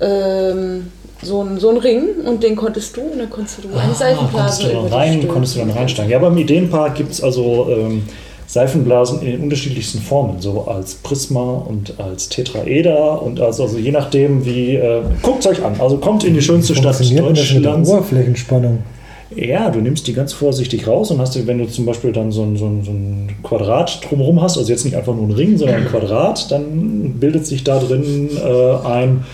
[0.00, 0.90] ähm,
[1.22, 4.00] so, einen, so Ring und den konntest du und dann konntest du eine Ah, konntest
[4.00, 6.10] Seifenblase du dann über dich rein, konntest du dann reinsteigen.
[6.10, 8.02] Ja, beim Ideenpark gibt es also ähm,
[8.46, 13.90] Seifenblasen in den unterschiedlichsten Formen, so als Prisma und als Tetraeder und als, also je
[13.90, 17.18] nachdem wie, äh, guckt euch an, also kommt in die schönste Stadt denn das mit
[17.18, 17.90] der Deutschlands.
[17.90, 18.78] Oberflächenspannung?
[19.34, 22.42] Ja, du nimmst die ganz vorsichtig raus und hast, wenn du zum Beispiel dann so
[22.42, 25.56] ein, so ein, so ein Quadrat drumherum hast, also jetzt nicht einfach nur ein Ring,
[25.56, 29.24] sondern ein Quadrat, dann bildet sich da drin äh, ein,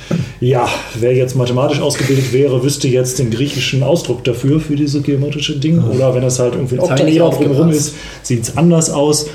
[0.40, 0.68] ja,
[0.98, 5.82] wer jetzt mathematisch ausgebildet wäre, wüsste jetzt den griechischen Ausdruck dafür, für diese geometrische Ding.
[5.84, 9.26] Oder wenn es halt irgendwie ein Oktaeder drumherum ist, sieht es anders aus.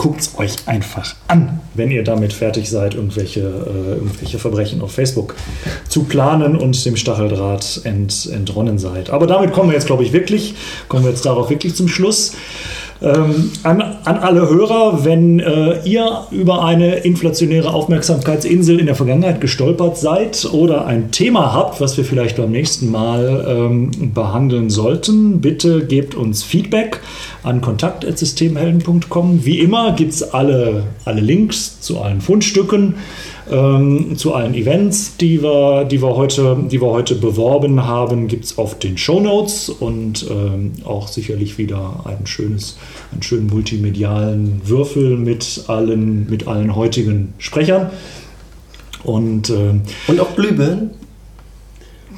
[0.00, 4.92] Guckt es euch einfach an, wenn ihr damit fertig seid, irgendwelche, äh, irgendwelche Verbrechen auf
[4.92, 5.36] Facebook
[5.90, 9.10] zu planen und dem Stacheldraht ent, entronnen seid.
[9.10, 10.54] Aber damit kommen wir jetzt, glaube ich, wirklich,
[10.88, 12.32] kommen wir jetzt darauf wirklich zum Schluss.
[13.02, 19.40] Ähm, an, an alle Hörer, wenn äh, ihr über eine inflationäre Aufmerksamkeitsinsel in der Vergangenheit
[19.40, 25.40] gestolpert seid oder ein Thema habt, was wir vielleicht beim nächsten Mal ähm, behandeln sollten,
[25.40, 27.00] bitte gebt uns Feedback
[27.42, 29.46] an kontakt.systemhelden.com.
[29.46, 32.96] Wie immer gibt es alle, alle Links zu allen Fundstücken,
[33.50, 38.44] ähm, zu allen Events, die wir, die wir, heute, die wir heute beworben haben, gibt
[38.44, 42.78] es auf den Show Notes und ähm, auch sicherlich wieder ein schönes,
[43.12, 47.90] einen schönen multimedialen Würfel mit allen, mit allen heutigen Sprechern.
[49.02, 50.99] Und ähm, Und auch Glühbirnen.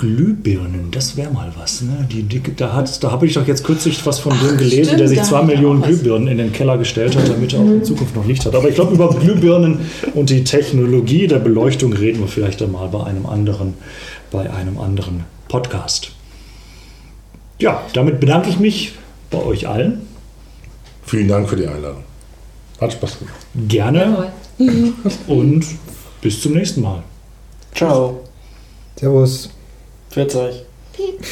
[0.03, 1.81] Glühbirnen, das wäre mal was.
[1.83, 2.09] Ne?
[2.11, 4.99] Die, die, da hat, da habe ich doch jetzt kürzlich was von dem gelesen, stimmt,
[4.99, 5.81] der sich zwei Millionen.
[5.81, 8.53] Glühbirnen in den Keller gestellt hat, damit er auch in Zukunft noch Licht hat.
[8.57, 9.79] Aber ich glaube, über Glühbirnen
[10.15, 13.75] und die Technologie der Beleuchtung reden wir vielleicht einmal bei einem anderen,
[14.33, 16.11] bei einem anderen Podcast.
[17.61, 18.95] Ja, damit bedanke ich mich
[19.31, 20.01] bei euch allen.
[21.07, 22.03] Vielen Dank für die Einladung.
[22.81, 23.37] Hat Spaß gemacht.
[23.69, 24.33] Gerne
[25.29, 25.65] und
[26.21, 27.05] bis zum nächsten Mal.
[27.73, 28.19] Ciao.
[28.99, 29.49] Servus.
[30.13, 30.67] Pfiat euch.
[30.93, 31.25] Piep.